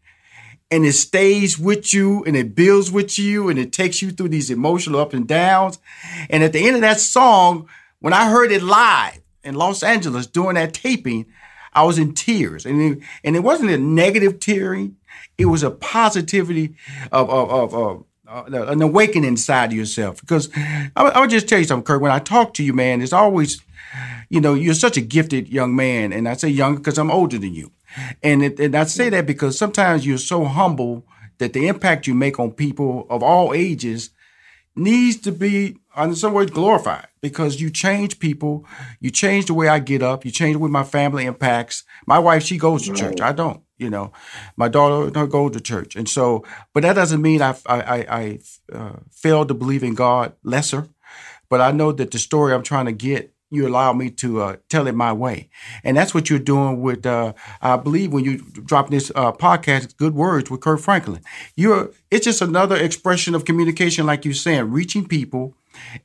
and 0.74 0.84
it 0.84 0.94
stays 0.94 1.56
with 1.56 1.94
you 1.94 2.24
and 2.24 2.36
it 2.36 2.56
builds 2.56 2.90
with 2.90 3.16
you 3.16 3.48
and 3.48 3.60
it 3.60 3.72
takes 3.72 4.02
you 4.02 4.10
through 4.10 4.30
these 4.30 4.50
emotional 4.50 4.98
up 4.98 5.14
and 5.14 5.28
downs. 5.28 5.78
And 6.28 6.42
at 6.42 6.52
the 6.52 6.66
end 6.66 6.74
of 6.74 6.82
that 6.82 6.98
song, 6.98 7.68
when 8.00 8.12
I 8.12 8.28
heard 8.28 8.50
it 8.50 8.60
live 8.60 9.20
in 9.44 9.54
Los 9.54 9.84
Angeles 9.84 10.26
during 10.26 10.56
that 10.56 10.74
taping, 10.74 11.26
I 11.74 11.84
was 11.84 11.96
in 11.96 12.12
tears. 12.12 12.66
And 12.66 12.80
it, 12.80 12.98
and 13.22 13.36
it 13.36 13.44
wasn't 13.44 13.70
a 13.70 13.78
negative 13.78 14.40
tearing, 14.40 14.96
it 15.38 15.44
was 15.44 15.62
a 15.62 15.70
positivity 15.70 16.74
of, 17.12 17.30
of, 17.30 17.50
of, 17.50 17.74
of 17.74 18.04
uh, 18.26 18.66
an 18.66 18.82
awakening 18.82 19.28
inside 19.28 19.66
of 19.66 19.78
yourself. 19.78 20.20
Because 20.20 20.50
I, 20.96 21.20
I 21.20 21.26
just 21.28 21.48
tell 21.48 21.60
you 21.60 21.66
something, 21.66 21.84
Kirk. 21.84 22.02
When 22.02 22.10
I 22.10 22.18
talk 22.18 22.52
to 22.54 22.64
you, 22.64 22.72
man, 22.72 23.00
it's 23.00 23.12
always, 23.12 23.60
you 24.28 24.40
know, 24.40 24.54
you're 24.54 24.74
such 24.74 24.96
a 24.96 25.00
gifted 25.00 25.48
young 25.48 25.76
man. 25.76 26.12
And 26.12 26.28
I 26.28 26.34
say 26.34 26.48
young 26.48 26.74
because 26.74 26.98
I'm 26.98 27.12
older 27.12 27.38
than 27.38 27.54
you. 27.54 27.70
And 28.22 28.42
it, 28.42 28.60
and 28.60 28.74
I 28.74 28.84
say 28.84 29.08
that 29.10 29.26
because 29.26 29.58
sometimes 29.58 30.06
you're 30.06 30.18
so 30.18 30.44
humble 30.44 31.06
that 31.38 31.52
the 31.52 31.68
impact 31.68 32.06
you 32.06 32.14
make 32.14 32.38
on 32.38 32.52
people 32.52 33.06
of 33.10 33.22
all 33.22 33.52
ages 33.54 34.10
needs 34.76 35.16
to 35.18 35.32
be 35.32 35.76
in 35.96 36.14
some 36.14 36.32
ways 36.32 36.50
glorified 36.50 37.06
because 37.20 37.60
you 37.60 37.70
change 37.70 38.18
people, 38.18 38.66
you 39.00 39.10
change 39.10 39.46
the 39.46 39.54
way 39.54 39.68
I 39.68 39.78
get 39.78 40.02
up, 40.02 40.24
you 40.24 40.30
change 40.30 40.54
the 40.54 40.58
way 40.58 40.70
my 40.70 40.82
family 40.84 41.26
impacts. 41.26 41.84
My 42.06 42.18
wife, 42.18 42.42
she 42.42 42.58
goes 42.58 42.82
to 42.84 42.94
church. 42.94 43.20
I 43.20 43.32
don't. 43.32 43.60
You 43.76 43.90
know, 43.90 44.12
my 44.56 44.68
daughter 44.68 45.10
don't 45.10 45.30
go 45.30 45.48
to 45.48 45.60
church, 45.60 45.96
and 45.96 46.08
so, 46.08 46.44
but 46.72 46.84
that 46.84 46.92
doesn't 46.92 47.20
mean 47.20 47.42
I 47.42 47.56
I 47.66 47.80
I, 47.80 47.96
I 48.08 48.38
uh, 48.72 48.96
fail 49.10 49.44
to 49.44 49.52
believe 49.52 49.82
in 49.82 49.94
God 49.94 50.34
lesser. 50.44 50.88
But 51.50 51.60
I 51.60 51.72
know 51.72 51.90
that 51.90 52.12
the 52.12 52.18
story 52.18 52.54
I'm 52.54 52.62
trying 52.62 52.86
to 52.86 52.92
get 52.92 53.33
you 53.54 53.66
allow 53.66 53.92
me 53.92 54.10
to 54.10 54.42
uh, 54.42 54.56
tell 54.68 54.86
it 54.86 54.94
my 54.94 55.12
way. 55.12 55.48
And 55.82 55.96
that's 55.96 56.14
what 56.14 56.28
you're 56.28 56.38
doing 56.38 56.80
with, 56.80 57.06
uh, 57.06 57.32
I 57.62 57.76
believe, 57.76 58.12
when 58.12 58.24
you 58.24 58.38
drop 58.38 58.90
this 58.90 59.10
uh, 59.14 59.32
podcast, 59.32 59.96
Good 59.96 60.14
Words 60.14 60.50
with 60.50 60.60
Kirk 60.60 60.80
Franklin. 60.80 61.22
You're, 61.56 61.92
it's 62.10 62.24
just 62.24 62.42
another 62.42 62.76
expression 62.76 63.34
of 63.34 63.44
communication, 63.44 64.06
like 64.06 64.24
you're 64.24 64.34
saying, 64.34 64.70
reaching 64.70 65.06
people 65.06 65.54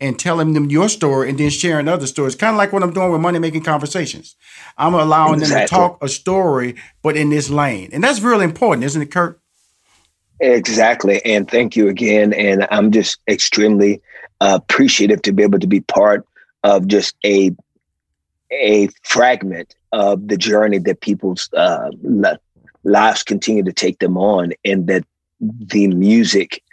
and 0.01 0.17
telling 0.17 0.53
them 0.53 0.69
your 0.69 0.89
story 0.89 1.29
and 1.29 1.37
then 1.37 1.49
sharing 1.49 1.87
other 1.87 2.07
stories. 2.07 2.35
Kind 2.35 2.55
of 2.55 2.57
like 2.57 2.73
what 2.73 2.83
I'm 2.83 2.93
doing 2.93 3.11
with 3.11 3.21
Money 3.21 3.39
Making 3.39 3.63
Conversations. 3.63 4.35
I'm 4.77 4.93
allowing 4.93 5.39
exactly. 5.39 5.59
them 5.59 5.67
to 5.67 5.73
talk 5.73 6.03
a 6.03 6.09
story, 6.09 6.75
but 7.01 7.15
in 7.15 7.29
this 7.29 7.49
lane. 7.49 7.89
And 7.93 8.03
that's 8.03 8.21
really 8.21 8.45
important, 8.45 8.83
isn't 8.85 9.01
it, 9.01 9.11
Kurt? 9.11 9.39
Exactly. 10.39 11.23
And 11.25 11.49
thank 11.49 11.75
you 11.75 11.89
again. 11.89 12.33
And 12.33 12.65
I'm 12.71 12.91
just 12.91 13.19
extremely 13.27 14.01
uh, 14.41 14.59
appreciative 14.61 15.21
to 15.23 15.33
be 15.33 15.43
able 15.43 15.59
to 15.59 15.67
be 15.67 15.81
part 15.81 16.25
of 16.63 16.87
just 16.87 17.15
a 17.25 17.51
a 18.51 18.89
fragment 19.03 19.75
of 19.91 20.27
the 20.27 20.37
journey 20.37 20.79
that 20.79 21.01
people's 21.01 21.49
uh, 21.53 21.91
lives 22.83 23.23
continue 23.23 23.63
to 23.63 23.73
take 23.73 23.99
them 23.99 24.17
on, 24.17 24.53
and 24.65 24.87
that 24.87 25.05
the 25.39 25.87
music 25.87 26.63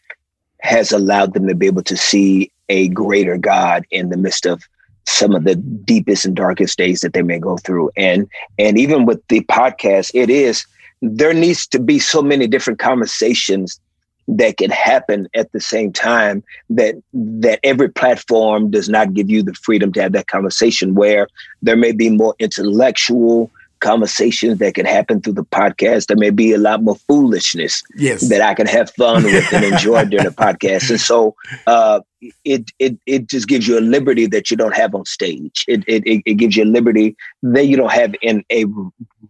has 0.60 0.90
allowed 0.90 1.34
them 1.34 1.46
to 1.46 1.54
be 1.54 1.66
able 1.66 1.82
to 1.82 1.96
see 1.96 2.50
a 2.68 2.88
greater 2.88 3.36
God 3.36 3.84
in 3.90 4.08
the 4.08 4.16
midst 4.16 4.46
of 4.46 4.62
some 5.06 5.34
of 5.34 5.44
the 5.44 5.54
deepest 5.54 6.24
and 6.24 6.34
darkest 6.34 6.76
days 6.76 7.00
that 7.00 7.12
they 7.12 7.22
may 7.22 7.38
go 7.38 7.56
through. 7.58 7.90
And 7.96 8.28
and 8.58 8.78
even 8.78 9.06
with 9.06 9.26
the 9.28 9.40
podcast, 9.42 10.10
it 10.14 10.30
is 10.30 10.66
there 11.02 11.34
needs 11.34 11.66
to 11.68 11.78
be 11.78 11.98
so 11.98 12.22
many 12.22 12.46
different 12.46 12.78
conversations 12.78 13.80
that 14.28 14.56
can 14.56 14.70
happen 14.70 15.28
at 15.34 15.50
the 15.52 15.60
same 15.60 15.92
time 15.92 16.42
that 16.70 16.94
that 17.12 17.60
every 17.62 17.88
platform 17.88 18.70
does 18.70 18.88
not 18.88 19.14
give 19.14 19.30
you 19.30 19.42
the 19.42 19.54
freedom 19.54 19.92
to 19.92 20.02
have 20.02 20.12
that 20.12 20.26
conversation 20.26 20.94
where 20.94 21.28
there 21.62 21.76
may 21.76 21.92
be 21.92 22.10
more 22.10 22.34
intellectual 22.38 23.50
conversations 23.80 24.58
that 24.58 24.74
can 24.74 24.86
happen 24.86 25.20
through 25.20 25.34
the 25.34 25.44
podcast. 25.44 26.06
There 26.06 26.16
may 26.16 26.30
be 26.30 26.52
a 26.52 26.58
lot 26.58 26.82
more 26.82 26.96
foolishness 26.96 27.82
yes. 27.96 28.28
that 28.28 28.40
I 28.40 28.54
can 28.54 28.66
have 28.66 28.90
fun 28.90 29.24
with 29.24 29.52
and 29.52 29.64
enjoy 29.64 30.04
during 30.06 30.24
the 30.24 30.32
podcast. 30.32 30.90
And 30.90 31.00
so 31.00 31.34
uh, 31.66 32.00
it 32.44 32.70
it 32.78 32.98
it 33.06 33.28
just 33.28 33.48
gives 33.48 33.68
you 33.68 33.78
a 33.78 33.80
liberty 33.80 34.26
that 34.26 34.50
you 34.50 34.56
don't 34.56 34.74
have 34.74 34.94
on 34.94 35.04
stage. 35.04 35.64
It 35.68 35.84
it 35.86 36.22
it 36.24 36.34
gives 36.34 36.56
you 36.56 36.64
a 36.64 36.66
liberty 36.66 37.16
that 37.42 37.66
you 37.66 37.76
don't 37.76 37.92
have 37.92 38.14
in 38.22 38.44
a 38.50 38.64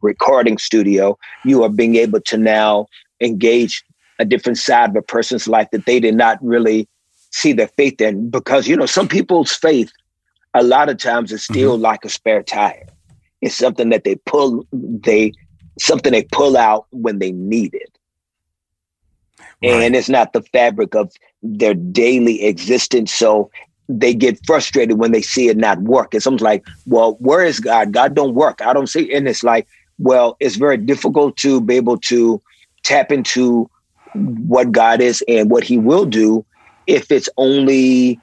recording 0.01 0.59
studio. 0.59 1.19
You 1.45 1.65
are 1.65 1.69
being 1.69 1.97
able 1.97 2.21
to 2.21 2.37
now 2.37 2.87
engage 3.21 3.85
a 4.19 4.25
different 4.25 4.59
side 4.59 4.91
of 4.91 4.97
a 4.97 5.03
person's 5.03 5.49
life 5.49 5.69
that 5.73 5.87
they 5.87 6.01
did 6.01 6.15
not 6.15 6.39
really 6.43 6.89
see 7.31 7.53
their 7.53 7.69
faith 7.69 8.01
in. 8.01 8.31
Because, 8.31 8.67
you 8.67 8.77
know, 8.77 8.87
some 8.87 9.09
people's 9.09 9.53
faith, 9.53 9.93
a 10.55 10.63
lot 10.63 10.89
of 10.89 10.99
times, 10.99 11.33
is 11.33 11.45
still 11.45 11.75
mm-hmm. 11.75 11.83
like 11.83 12.05
a 12.05 12.09
spare 12.09 12.43
tire. 12.43 12.87
It's 13.43 13.55
something 13.55 13.91
that 13.91 14.05
they 14.05 14.17
pull, 14.17 14.67
they, 14.73 15.33
something 15.79 16.13
they 16.13 16.25
pull 16.33 16.57
out 16.57 16.87
when 16.91 17.19
they 17.19 17.33
need 17.33 17.75
it. 17.75 17.99
Right. 19.63 19.83
And 19.83 19.97
it's 19.97 20.09
not 20.09 20.33
the 20.33 20.43
fabric 20.43 20.95
of 20.95 21.13
their 21.43 21.75
daily 21.75 22.45
existence. 22.45 23.13
So 23.13 23.51
they 23.89 24.15
get 24.15 24.45
frustrated 24.47 24.99
when 24.99 25.13
they 25.13 25.23
see 25.23 25.49
it 25.49 25.57
not 25.57 25.81
work. 25.83 26.15
It's 26.15 26.27
almost 26.27 26.43
like, 26.43 26.67
well, 26.87 27.13
where 27.21 27.45
is 27.45 27.61
God? 27.61 27.93
God 27.93 28.15
don't 28.15 28.35
work. 28.35 28.61
I 28.61 28.73
don't 28.73 28.89
see. 28.89 29.13
And 29.15 29.29
it's 29.29 29.45
like, 29.45 29.67
well, 29.99 30.37
it's 30.41 30.57
very 30.57 30.77
difficult 30.77 31.37
to 31.39 31.61
be 31.61 31.77
able 31.77 31.99
to 31.99 32.43
tap 32.83 33.13
into 33.13 33.71
what 34.17 34.73
God 34.73 35.01
is 35.01 35.23
and 35.29 35.51
what 35.51 35.65
He 35.65 35.79
will 35.79 36.05
do 36.05 36.45
if 36.87 37.11
it's 37.11 37.29
only 37.37 38.21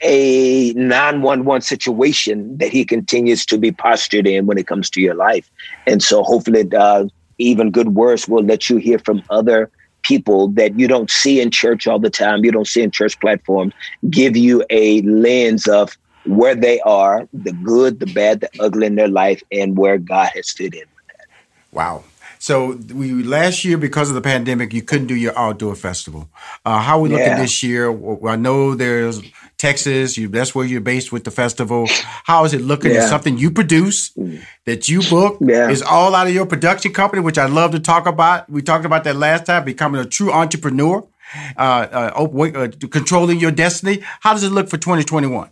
a 0.00 0.72
911 0.74 1.62
situation 1.62 2.56
that 2.58 2.70
He 2.70 2.84
continues 2.84 3.46
to 3.46 3.58
be 3.58 3.72
postured 3.72 4.26
in 4.26 4.46
when 4.46 4.58
it 4.58 4.66
comes 4.66 4.90
to 4.90 5.00
your 5.00 5.14
life. 5.14 5.48
And 5.86 6.02
so 6.02 6.22
hopefully, 6.22 6.66
uh, 6.76 7.06
even 7.38 7.70
good 7.70 7.94
words 7.94 8.28
will 8.28 8.44
let 8.44 8.68
you 8.68 8.76
hear 8.76 8.98
from 8.98 9.22
other 9.30 9.70
people 10.02 10.48
that 10.48 10.78
you 10.78 10.88
don't 10.88 11.10
see 11.10 11.40
in 11.40 11.50
church 11.50 11.86
all 11.86 11.98
the 11.98 12.10
time, 12.10 12.44
you 12.44 12.52
don't 12.52 12.66
see 12.66 12.82
in 12.82 12.90
church 12.90 13.18
platforms, 13.20 13.72
give 14.10 14.36
you 14.36 14.64
a 14.70 15.02
lens 15.02 15.68
of 15.68 15.96
where 16.24 16.54
they 16.54 16.80
are, 16.80 17.28
the 17.32 17.52
good, 17.52 18.00
the 18.00 18.06
bad, 18.06 18.40
the 18.40 18.50
ugly 18.58 18.86
in 18.86 18.94
their 18.96 19.08
life, 19.08 19.42
and 19.50 19.76
where 19.76 19.98
God 19.98 20.30
has 20.34 20.50
fit 20.50 20.74
in 20.74 20.80
with 20.80 21.06
that. 21.08 21.26
Wow. 21.72 22.04
So 22.42 22.72
we 22.92 23.22
last 23.22 23.64
year 23.64 23.78
because 23.78 24.08
of 24.08 24.16
the 24.16 24.20
pandemic, 24.20 24.72
you 24.72 24.82
couldn't 24.82 25.06
do 25.06 25.14
your 25.14 25.38
outdoor 25.38 25.76
festival. 25.76 26.28
Uh, 26.64 26.80
how 26.80 26.98
are 26.98 27.02
we 27.02 27.08
looking 27.10 27.24
yeah. 27.24 27.40
this 27.40 27.62
year? 27.62 27.88
I 28.26 28.34
know 28.34 28.74
there's 28.74 29.22
Texas. 29.58 30.18
You, 30.18 30.26
that's 30.26 30.52
where 30.52 30.66
you're 30.66 30.80
based 30.80 31.12
with 31.12 31.22
the 31.22 31.30
festival. 31.30 31.86
How 32.24 32.44
is 32.44 32.52
it 32.52 32.60
looking? 32.60 32.90
Yeah. 32.90 33.04
Is 33.04 33.10
something 33.10 33.38
you 33.38 33.52
produce 33.52 34.10
that 34.64 34.88
you 34.88 35.02
book? 35.08 35.38
Yeah. 35.40 35.70
Is 35.70 35.82
all 35.82 36.16
out 36.16 36.26
of 36.26 36.34
your 36.34 36.44
production 36.44 36.92
company, 36.92 37.22
which 37.22 37.38
I 37.38 37.46
love 37.46 37.70
to 37.70 37.78
talk 37.78 38.06
about. 38.06 38.50
We 38.50 38.60
talked 38.60 38.84
about 38.84 39.04
that 39.04 39.14
last 39.14 39.46
time. 39.46 39.64
Becoming 39.64 40.00
a 40.00 40.04
true 40.04 40.32
entrepreneur, 40.32 41.06
uh, 41.56 41.60
uh, 41.60 42.26
uh 42.26 42.68
controlling 42.88 43.38
your 43.38 43.52
destiny. 43.52 44.02
How 44.18 44.32
does 44.32 44.42
it 44.42 44.50
look 44.50 44.68
for 44.68 44.78
2021? 44.78 45.48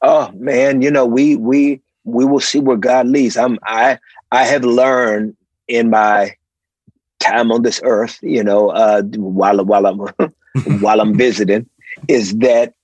Oh 0.00 0.30
man, 0.32 0.80
you 0.80 0.90
know 0.90 1.04
we 1.04 1.36
we 1.36 1.82
we 2.04 2.24
will 2.24 2.40
see 2.40 2.58
where 2.58 2.78
God 2.78 3.06
leads. 3.06 3.36
I'm 3.36 3.58
I 3.64 3.98
I 4.32 4.44
have 4.44 4.64
learned 4.64 5.36
in 5.68 5.90
my 5.90 6.34
time 7.20 7.52
on 7.52 7.62
this 7.62 7.80
earth, 7.84 8.18
you 8.22 8.42
know, 8.42 8.70
uh, 8.70 9.02
while 9.16 9.64
while 9.64 9.86
I'm 9.86 9.98
while 10.80 11.00
I'm 11.00 11.16
visiting, 11.16 11.68
is 12.08 12.36
that 12.38 12.74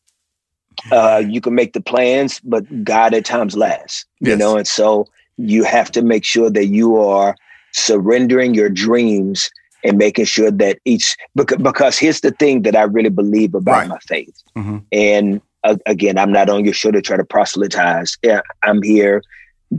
uh, 0.90 1.22
you 1.26 1.40
can 1.40 1.54
make 1.54 1.72
the 1.72 1.80
plans, 1.80 2.40
but 2.40 2.84
God 2.84 3.14
at 3.14 3.24
times 3.24 3.56
lasts, 3.56 4.04
you 4.20 4.30
yes. 4.30 4.38
know, 4.38 4.56
and 4.56 4.66
so 4.66 5.06
you 5.36 5.64
have 5.64 5.90
to 5.92 6.02
make 6.02 6.24
sure 6.24 6.50
that 6.50 6.66
you 6.66 6.96
are 6.96 7.36
surrendering 7.72 8.54
your 8.54 8.68
dreams 8.68 9.50
and 9.82 9.98
making 9.98 10.24
sure 10.24 10.50
that 10.50 10.78
each 10.84 11.16
because, 11.34 11.58
because 11.58 11.98
here's 11.98 12.20
the 12.20 12.30
thing 12.32 12.62
that 12.62 12.76
I 12.76 12.82
really 12.82 13.10
believe 13.10 13.54
about 13.54 13.72
right. 13.72 13.88
my 13.88 13.98
faith, 13.98 14.42
mm-hmm. 14.56 14.78
and 14.92 15.40
uh, 15.64 15.76
again, 15.86 16.18
I'm 16.18 16.32
not 16.32 16.50
on 16.50 16.64
your 16.64 16.74
show 16.74 16.90
to 16.90 17.00
try 17.00 17.16
to 17.16 17.24
proselytize. 17.24 18.18
Yeah, 18.22 18.40
I'm 18.62 18.82
here 18.82 19.22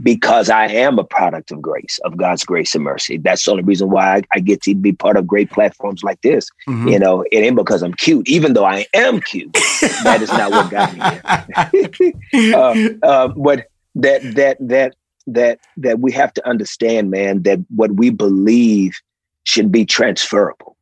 because 0.02 0.50
I 0.50 0.66
am 0.66 0.98
a 0.98 1.04
product 1.04 1.50
of 1.50 1.62
grace, 1.62 1.98
of 2.04 2.16
God's 2.16 2.44
grace 2.44 2.74
and 2.74 2.84
mercy. 2.84 3.16
That's 3.16 3.44
the 3.44 3.52
only 3.52 3.62
reason 3.62 3.90
why 3.90 4.16
I, 4.16 4.22
I 4.34 4.40
get 4.40 4.62
to 4.62 4.74
be 4.74 4.92
part 4.92 5.16
of 5.16 5.26
great 5.26 5.50
platforms 5.50 6.02
like 6.02 6.20
this. 6.20 6.48
Mm-hmm. 6.68 6.88
You 6.88 6.98
know, 6.98 7.24
it 7.32 7.38
ain't 7.38 7.56
because 7.56 7.82
I'm 7.82 7.94
cute, 7.94 8.28
even 8.28 8.52
though 8.52 8.64
I 8.64 8.86
am 8.94 9.20
cute. 9.20 9.52
that 10.04 10.18
is 10.20 10.28
not 10.28 10.50
what 10.50 10.70
got 10.70 10.92
me 10.94 12.12
here. 12.32 12.54
uh, 12.54 13.06
uh, 13.06 13.28
but 13.28 13.66
that 13.94 14.22
that 14.34 14.58
that 14.60 14.94
that 15.26 15.60
that 15.76 16.00
we 16.00 16.12
have 16.12 16.32
to 16.34 16.48
understand, 16.48 17.10
man, 17.10 17.42
that 17.42 17.58
what 17.74 17.92
we 17.92 18.10
believe 18.10 18.94
should 19.44 19.72
be 19.72 19.84
transferable. 19.84 20.76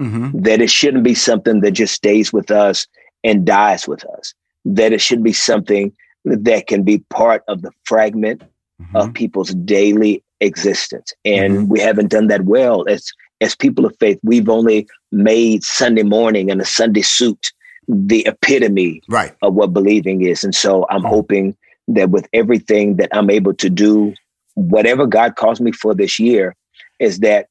Mm-hmm. 0.00 0.40
That 0.40 0.60
it 0.62 0.70
shouldn't 0.70 1.04
be 1.04 1.14
something 1.14 1.60
that 1.60 1.72
just 1.72 1.94
stays 1.94 2.32
with 2.32 2.50
us 2.50 2.86
and 3.22 3.44
dies 3.44 3.86
with 3.86 4.04
us. 4.04 4.34
That 4.64 4.92
it 4.92 5.00
should 5.00 5.22
be 5.22 5.32
something 5.32 5.92
that 6.24 6.66
can 6.66 6.82
be 6.82 6.98
part 7.10 7.42
of 7.48 7.62
the 7.62 7.70
fragment 7.84 8.42
mm-hmm. 8.80 8.96
of 8.96 9.14
people's 9.14 9.54
daily 9.54 10.22
existence. 10.40 11.12
And 11.24 11.54
mm-hmm. 11.54 11.68
we 11.68 11.80
haven't 11.80 12.08
done 12.08 12.28
that 12.28 12.44
well 12.44 12.88
as 12.88 13.12
as 13.40 13.56
people 13.56 13.86
of 13.86 13.96
faith. 13.98 14.18
We've 14.22 14.48
only 14.48 14.86
made 15.12 15.64
Sunday 15.64 16.02
morning 16.02 16.50
and 16.50 16.60
a 16.60 16.64
Sunday 16.64 17.02
suit 17.02 17.52
the 17.88 18.26
epitome 18.26 19.02
right. 19.08 19.34
of 19.42 19.54
what 19.54 19.72
believing 19.72 20.22
is. 20.22 20.44
And 20.44 20.54
so 20.54 20.86
I'm 20.90 21.00
mm-hmm. 21.00 21.08
hoping 21.08 21.56
that 21.88 22.10
with 22.10 22.28
everything 22.32 22.96
that 22.96 23.08
I'm 23.12 23.30
able 23.30 23.54
to 23.54 23.70
do, 23.70 24.14
whatever 24.54 25.06
God 25.06 25.36
calls 25.36 25.60
me 25.60 25.72
for 25.72 25.94
this 25.94 26.18
year, 26.18 26.54
is 26.98 27.20
that 27.20 27.48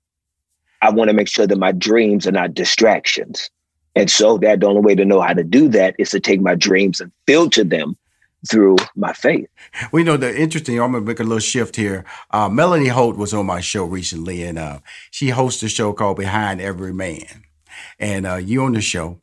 I 0.81 0.91
want 0.91 1.09
to 1.09 1.13
make 1.13 1.27
sure 1.27 1.47
that 1.47 1.57
my 1.57 1.71
dreams 1.71 2.25
are 2.25 2.31
not 2.31 2.53
distractions. 2.53 3.49
And 3.95 4.09
so 4.09 4.37
that 4.37 4.61
the 4.61 4.67
only 4.67 4.81
way 4.81 4.95
to 4.95 5.03
know 5.03 5.19
how 5.19 5.33
to 5.33 5.43
do 5.43 5.67
that 5.69 5.95
is 5.99 6.11
to 6.11 6.19
take 6.19 6.39
my 6.39 6.55
dreams 6.55 7.01
and 7.01 7.11
filter 7.27 7.63
them 7.63 7.97
through 8.49 8.77
my 8.95 9.13
faith. 9.13 9.47
We 9.91 10.03
know 10.03 10.17
the 10.17 10.35
interesting. 10.37 10.79
I'm 10.79 10.91
gonna 10.93 11.05
make 11.05 11.19
a 11.19 11.23
little 11.23 11.39
shift 11.39 11.75
here. 11.75 12.05
Uh, 12.31 12.49
Melanie 12.49 12.87
Holt 12.87 13.17
was 13.17 13.33
on 13.33 13.45
my 13.45 13.59
show 13.59 13.83
recently, 13.83 14.43
and 14.43 14.57
uh, 14.57 14.79
she 15.11 15.29
hosts 15.29 15.63
a 15.63 15.69
show 15.69 15.93
called 15.93 16.17
Behind 16.17 16.61
Every 16.61 16.93
Man. 16.93 17.43
And 17.99 18.25
uh, 18.25 18.35
you 18.35 18.63
on 18.63 18.73
the 18.73 18.81
show, 18.81 19.21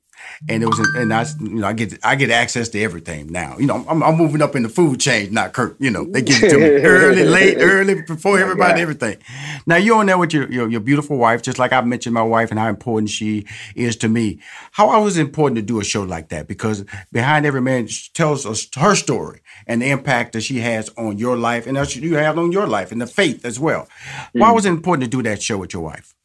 and 0.48 0.62
it 0.62 0.66
was 0.66 0.78
and 0.78 1.12
I 1.12 1.26
you 1.40 1.60
know 1.60 1.66
I 1.66 1.72
get 1.72 1.98
I 2.04 2.14
get 2.14 2.30
access 2.30 2.68
to 2.70 2.82
everything 2.82 3.32
now. 3.32 3.56
You 3.58 3.66
know 3.66 3.84
I'm, 3.88 4.02
I'm 4.02 4.16
moving 4.16 4.42
up 4.42 4.56
in 4.56 4.62
the 4.62 4.68
food 4.68 5.00
chain, 5.00 5.32
not 5.32 5.52
Kirk. 5.52 5.76
You 5.78 5.90
know 5.90 6.04
they 6.04 6.22
give 6.22 6.42
it 6.42 6.50
to 6.50 6.58
me 6.58 6.64
early, 6.84 7.24
late, 7.24 7.58
early 7.58 8.02
before 8.02 8.38
everybody, 8.38 8.80
everything. 8.80 9.18
Now 9.66 9.76
you're 9.76 9.98
on 9.98 10.06
there 10.06 10.18
with 10.18 10.32
your, 10.32 10.50
your, 10.50 10.68
your 10.68 10.80
beautiful 10.80 11.16
wife, 11.16 11.42
just 11.42 11.58
like 11.58 11.72
I 11.72 11.80
mentioned 11.80 12.14
my 12.14 12.22
wife 12.22 12.50
and 12.50 12.60
how 12.60 12.68
important 12.68 13.10
she 13.10 13.46
is 13.74 13.96
to 13.96 14.08
me. 14.08 14.40
How 14.72 14.88
I 14.88 14.98
was 14.98 15.16
important 15.16 15.56
to 15.56 15.62
do 15.62 15.80
a 15.80 15.84
show 15.84 16.02
like 16.02 16.28
that? 16.28 16.46
Because 16.46 16.84
behind 17.12 17.46
every 17.46 17.60
man 17.60 17.88
tells 18.14 18.46
us 18.46 18.68
her 18.76 18.94
story 18.94 19.40
and 19.66 19.82
the 19.82 19.90
impact 19.90 20.32
that 20.32 20.42
she 20.42 20.60
has 20.60 20.90
on 20.96 21.18
your 21.18 21.36
life 21.36 21.66
and 21.66 21.76
that 21.76 21.94
you 21.96 22.14
have 22.16 22.38
on 22.38 22.52
your 22.52 22.66
life 22.66 22.92
and 22.92 23.00
the 23.00 23.06
faith 23.06 23.44
as 23.44 23.58
well. 23.58 23.88
Why 24.32 24.50
mm. 24.50 24.54
was 24.54 24.66
it 24.66 24.70
important 24.70 25.10
to 25.10 25.16
do 25.16 25.22
that 25.24 25.42
show 25.42 25.58
with 25.58 25.72
your 25.72 25.82
wife? 25.82 26.15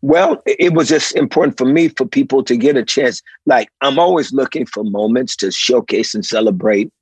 Well, 0.00 0.42
it 0.46 0.74
was 0.74 0.88
just 0.88 1.14
important 1.16 1.58
for 1.58 1.64
me 1.64 1.88
for 1.88 2.06
people 2.06 2.42
to 2.44 2.56
get 2.56 2.76
a 2.76 2.84
chance. 2.84 3.22
Like, 3.46 3.68
I'm 3.80 3.98
always 3.98 4.32
looking 4.32 4.66
for 4.66 4.84
moments 4.84 5.36
to 5.36 5.50
showcase 5.50 6.14
and 6.14 6.24
celebrate 6.24 6.92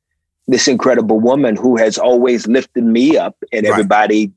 this 0.49 0.67
incredible 0.67 1.21
woman 1.21 1.57
who 1.57 1.77
has 1.77 1.97
always 1.97 2.47
lifted 2.47 2.85
me 2.85 3.17
up, 3.17 3.37
and 3.53 3.65
right. 3.65 3.73
everybody 3.73 4.33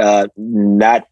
uh, 0.00 0.28
not 0.36 1.06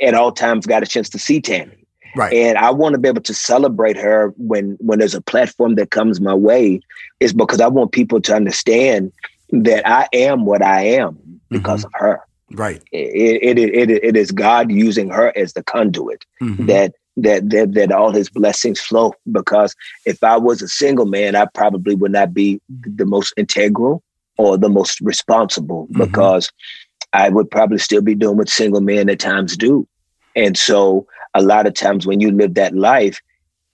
at 0.00 0.14
all 0.14 0.32
times 0.32 0.66
got 0.66 0.82
a 0.82 0.86
chance 0.86 1.08
to 1.10 1.18
see 1.18 1.40
Tammy. 1.40 1.86
Right. 2.14 2.32
And 2.32 2.58
I 2.58 2.70
want 2.70 2.92
to 2.92 2.98
be 2.98 3.08
able 3.08 3.22
to 3.22 3.34
celebrate 3.34 3.96
her 3.96 4.34
when 4.36 4.76
when 4.80 4.98
there's 4.98 5.14
a 5.14 5.22
platform 5.22 5.76
that 5.76 5.90
comes 5.90 6.20
my 6.20 6.34
way, 6.34 6.80
is 7.20 7.32
because 7.32 7.60
I 7.60 7.68
want 7.68 7.92
people 7.92 8.20
to 8.22 8.34
understand 8.34 9.12
that 9.50 9.86
I 9.88 10.08
am 10.12 10.44
what 10.44 10.62
I 10.62 10.82
am 10.82 11.18
because 11.48 11.84
mm-hmm. 11.84 11.94
of 11.94 12.00
her. 12.00 12.20
Right. 12.54 12.82
It, 12.92 13.58
it, 13.58 13.90
it, 13.90 13.90
it 13.90 14.16
is 14.16 14.30
God 14.30 14.70
using 14.70 15.10
her 15.10 15.32
as 15.36 15.52
the 15.52 15.62
conduit 15.62 16.24
mm-hmm. 16.40 16.66
that, 16.66 16.94
that, 17.16 17.50
that, 17.50 17.74
that 17.74 17.92
all 17.92 18.10
his 18.10 18.28
blessings 18.28 18.80
flow. 18.80 19.14
Because 19.30 19.74
if 20.06 20.22
I 20.22 20.36
was 20.36 20.62
a 20.62 20.68
single 20.68 21.06
man, 21.06 21.34
I 21.36 21.46
probably 21.46 21.94
would 21.94 22.12
not 22.12 22.34
be 22.34 22.60
the 22.68 23.06
most 23.06 23.34
integral 23.36 24.02
or 24.38 24.56
the 24.56 24.68
most 24.68 25.00
responsible 25.00 25.86
mm-hmm. 25.86 26.04
because 26.04 26.50
I 27.12 27.28
would 27.28 27.50
probably 27.50 27.78
still 27.78 28.02
be 28.02 28.14
doing 28.14 28.36
what 28.36 28.48
single 28.48 28.80
men 28.80 29.08
at 29.08 29.18
times 29.18 29.56
do. 29.56 29.86
And 30.34 30.56
so 30.56 31.06
a 31.34 31.42
lot 31.42 31.66
of 31.66 31.74
times 31.74 32.06
when 32.06 32.20
you 32.20 32.30
live 32.30 32.54
that 32.54 32.74
life, 32.74 33.20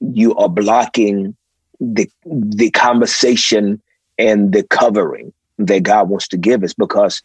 you 0.00 0.34
are 0.36 0.48
blocking 0.48 1.36
the 1.80 2.10
the 2.24 2.70
conversation 2.70 3.80
and 4.18 4.52
the 4.52 4.64
covering 4.64 5.32
that 5.58 5.82
God 5.82 6.08
wants 6.08 6.28
to 6.28 6.36
give 6.36 6.62
us 6.62 6.74
because 6.74 7.22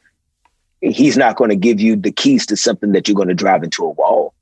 he's 0.91 1.17
not 1.17 1.35
going 1.35 1.49
to 1.49 1.55
give 1.55 1.79
you 1.79 1.95
the 1.95 2.11
keys 2.11 2.45
to 2.47 2.57
something 2.57 2.91
that 2.91 3.07
you're 3.07 3.15
going 3.15 3.29
to 3.29 3.33
drive 3.33 3.63
into 3.63 3.83
a 3.83 3.89
wall. 3.89 4.33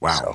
Wow. 0.00 0.18
So. 0.18 0.34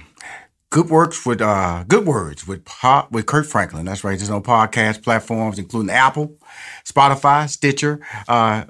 Good 0.72 0.90
works 0.90 1.26
with 1.26 1.42
uh, 1.42 1.84
good 1.86 2.08
words 2.08 2.48
with 2.48 2.64
pop, 2.64 3.12
with 3.12 3.26
Kirk 3.26 3.46
Franklin. 3.46 3.86
That's 3.86 4.06
right. 4.06 4.20
It's 4.20 4.30
on 4.30 4.42
podcast 4.42 5.04
platforms, 5.04 5.60
including 5.60 5.90
Apple, 5.90 6.38
Spotify, 6.86 7.50
Stitcher. 7.50 8.00
Uh, 8.26 8.64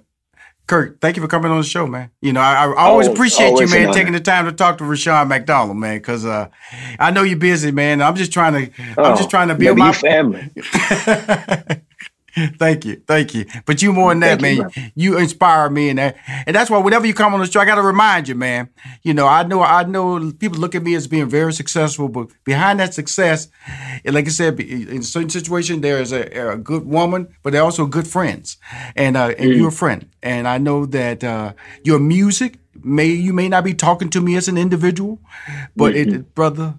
Kirk, 0.65 0.99
thank 0.99 1.15
you 1.15 1.21
for 1.21 1.27
coming 1.27 1.51
on 1.51 1.57
the 1.57 1.63
show, 1.63 1.85
man. 1.85 2.09
You 2.21 2.33
know, 2.33 2.41
I, 2.41 2.65
I 2.65 2.85
always 2.85 3.07
oh, 3.07 3.13
appreciate 3.13 3.47
always 3.47 3.71
you, 3.71 3.79
man, 3.79 3.93
taking 3.93 4.13
the 4.13 4.19
time 4.19 4.45
to 4.45 4.51
talk 4.51 4.79
to 4.79 4.85
Rushion 4.85 5.27
McDonald, 5.27 5.77
man, 5.77 5.97
because 5.97 6.25
uh, 6.25 6.47
I 6.97 7.11
know 7.11 7.21
you're 7.21 7.37
busy, 7.37 7.71
man. 7.71 8.01
I'm 8.01 8.15
just 8.15 8.33
trying 8.33 8.53
to, 8.53 8.71
oh, 8.97 9.03
I'm 9.03 9.17
just 9.17 9.29
trying 9.29 9.49
to 9.49 9.55
build 9.55 9.77
my 9.77 9.91
family. 9.91 10.49
thank 12.57 12.85
you, 12.85 13.01
thank 13.07 13.33
you. 13.33 13.45
But 13.65 13.81
you 13.81 13.91
more 13.93 14.11
than 14.11 14.21
that, 14.21 14.41
man. 14.41 14.69
You, 14.75 14.91
you, 14.95 15.17
inspire 15.17 15.69
me, 15.69 15.89
and 15.89 15.99
that, 15.99 16.17
and 16.45 16.55
that's 16.55 16.69
why 16.69 16.77
whenever 16.77 17.05
you 17.05 17.13
come 17.13 17.33
on 17.33 17.39
the 17.39 17.45
show, 17.45 17.59
I 17.59 17.65
got 17.65 17.75
to 17.75 17.81
remind 17.81 18.27
you, 18.27 18.35
man. 18.35 18.69
You 19.03 19.13
know, 19.13 19.27
I 19.27 19.43
know, 19.43 19.61
I 19.61 19.83
know, 19.83 20.31
people 20.31 20.59
look 20.59 20.75
at 20.75 20.83
me 20.83 20.95
as 20.95 21.07
being 21.07 21.29
very 21.29 21.53
successful, 21.53 22.07
but 22.09 22.29
behind 22.43 22.79
that 22.79 22.93
success, 22.93 23.49
like 24.05 24.25
I 24.25 24.29
said, 24.29 24.59
in 24.59 25.03
certain 25.03 25.29
situations, 25.29 25.81
there 25.81 25.99
is 25.99 26.11
a, 26.11 26.53
a, 26.53 26.57
good 26.57 26.85
woman, 26.85 27.27
but 27.43 27.53
they're 27.53 27.63
also 27.63 27.85
good 27.85 28.07
friends, 28.07 28.57
and 28.95 29.17
uh, 29.17 29.33
and 29.37 29.51
mm. 29.51 29.57
you're 29.57 29.69
a 29.69 29.71
friend, 29.71 30.07
and 30.23 30.47
I 30.47 30.57
know 30.57 30.85
that 30.85 31.23
uh, 31.23 31.53
your 31.83 31.99
music 31.99 32.59
may 32.83 33.07
you 33.07 33.33
may 33.33 33.49
not 33.49 33.63
be 33.63 33.73
talking 33.73 34.09
to 34.11 34.21
me 34.21 34.35
as 34.35 34.47
an 34.47 34.57
individual, 34.57 35.19
but 35.75 35.93
mm-hmm. 35.93 36.15
it, 36.15 36.35
brother, 36.35 36.75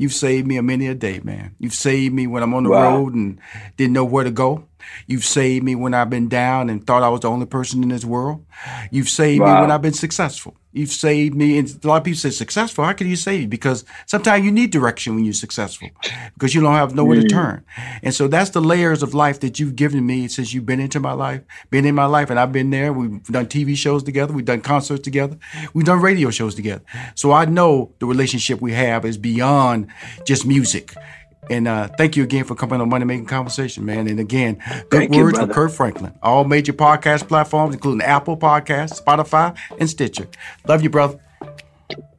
You've 0.00 0.14
saved 0.14 0.46
me 0.46 0.56
a 0.56 0.62
many 0.62 0.86
a 0.86 0.94
day, 0.94 1.20
man. 1.22 1.54
You've 1.58 1.74
saved 1.74 2.14
me 2.14 2.26
when 2.26 2.42
I'm 2.42 2.54
on 2.54 2.62
the 2.62 2.70
wow. 2.70 2.96
road 2.96 3.14
and 3.14 3.38
didn't 3.76 3.92
know 3.92 4.06
where 4.06 4.24
to 4.24 4.30
go. 4.30 4.64
You've 5.06 5.24
saved 5.24 5.64
me 5.64 5.74
when 5.74 5.94
I've 5.94 6.10
been 6.10 6.28
down 6.28 6.70
and 6.70 6.86
thought 6.86 7.02
I 7.02 7.08
was 7.08 7.20
the 7.20 7.30
only 7.30 7.46
person 7.46 7.82
in 7.82 7.88
this 7.88 8.04
world. 8.04 8.44
You've 8.90 9.08
saved 9.08 9.40
wow. 9.40 9.54
me 9.54 9.60
when 9.62 9.70
I've 9.70 9.82
been 9.82 9.92
successful. 9.92 10.56
You've 10.72 10.90
saved 10.90 11.34
me. 11.34 11.58
And 11.58 11.68
a 11.82 11.86
lot 11.88 11.96
of 11.98 12.04
people 12.04 12.18
say 12.18 12.30
successful. 12.30 12.84
How 12.84 12.92
can 12.92 13.08
you 13.08 13.16
save 13.16 13.40
you? 13.40 13.48
Because 13.48 13.84
sometimes 14.06 14.44
you 14.44 14.52
need 14.52 14.70
direction 14.70 15.16
when 15.16 15.24
you're 15.24 15.34
successful 15.34 15.88
because 16.34 16.54
you 16.54 16.60
don't 16.60 16.74
have 16.74 16.94
nowhere 16.94 17.18
mm. 17.18 17.22
to 17.22 17.28
turn. 17.28 17.64
And 18.02 18.14
so 18.14 18.28
that's 18.28 18.50
the 18.50 18.60
layers 18.60 19.02
of 19.02 19.12
life 19.12 19.40
that 19.40 19.58
you've 19.58 19.74
given 19.74 20.06
me 20.06 20.28
since 20.28 20.52
you've 20.52 20.66
been 20.66 20.78
into 20.78 21.00
my 21.00 21.12
life, 21.12 21.42
been 21.70 21.84
in 21.84 21.96
my 21.96 22.04
life. 22.04 22.30
And 22.30 22.38
I've 22.38 22.52
been 22.52 22.70
there. 22.70 22.92
We've 22.92 23.22
done 23.24 23.46
TV 23.46 23.76
shows 23.76 24.04
together. 24.04 24.32
We've 24.32 24.44
done 24.44 24.60
concerts 24.60 25.02
together. 25.02 25.38
We've 25.74 25.86
done 25.86 26.00
radio 26.00 26.30
shows 26.30 26.54
together. 26.54 26.84
So 27.16 27.32
I 27.32 27.46
know 27.46 27.92
the 27.98 28.06
relationship 28.06 28.60
we 28.60 28.72
have 28.72 29.04
is 29.04 29.18
beyond 29.18 29.88
just 30.24 30.46
music. 30.46 30.94
And 31.48 31.66
uh, 31.66 31.88
thank 31.96 32.16
you 32.16 32.22
again 32.22 32.44
for 32.44 32.54
coming 32.54 32.80
on 32.80 32.88
Money 32.88 33.04
Making 33.04 33.26
Conversation, 33.26 33.84
man. 33.84 34.06
And 34.06 34.20
again, 34.20 34.62
good 34.90 34.90
thank 34.90 35.10
words 35.12 35.38
you, 35.38 35.46
for 35.46 35.52
Kirk 35.52 35.72
Franklin. 35.72 36.12
All 36.22 36.44
major 36.44 36.72
podcast 36.72 37.26
platforms, 37.28 37.74
including 37.74 38.02
Apple 38.02 38.36
Podcasts, 38.36 39.02
Spotify, 39.02 39.56
and 39.78 39.88
Stitcher. 39.88 40.28
Love 40.68 40.82
you, 40.82 40.90
brother. 40.90 41.18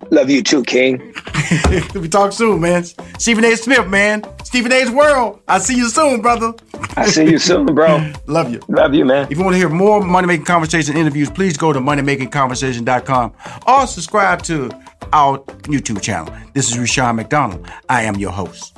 Love 0.09 0.29
you 0.29 0.43
too, 0.43 0.63
King. 0.63 1.13
we 1.95 2.09
talk 2.09 2.33
soon, 2.33 2.59
man. 2.59 2.83
Stephen 3.17 3.45
A. 3.45 3.55
Smith, 3.55 3.87
man. 3.87 4.23
Stephen 4.43 4.73
A's 4.73 4.91
World. 4.91 5.41
I 5.47 5.59
see 5.59 5.77
you 5.77 5.87
soon, 5.87 6.21
brother. 6.21 6.53
I 6.97 7.05
see 7.05 7.29
you 7.29 7.39
soon, 7.39 7.67
bro. 7.67 8.11
Love 8.27 8.51
you. 8.51 8.59
Love 8.67 8.93
you, 8.93 9.05
man. 9.05 9.31
If 9.31 9.37
you 9.37 9.43
want 9.43 9.53
to 9.53 9.57
hear 9.57 9.69
more 9.69 10.03
Money 10.03 10.27
Making 10.27 10.45
Conversation 10.45 10.97
interviews, 10.97 11.29
please 11.29 11.55
go 11.55 11.71
to 11.71 11.79
moneymakingconversation.com 11.79 13.33
or 13.65 13.87
subscribe 13.87 14.41
to 14.43 14.69
our 15.13 15.39
YouTube 15.63 16.01
channel. 16.01 16.33
This 16.53 16.69
is 16.69 16.77
Rushion 16.77 17.15
McDonald. 17.15 17.65
I 17.87 18.03
am 18.03 18.15
your 18.17 18.31
host. 18.31 18.77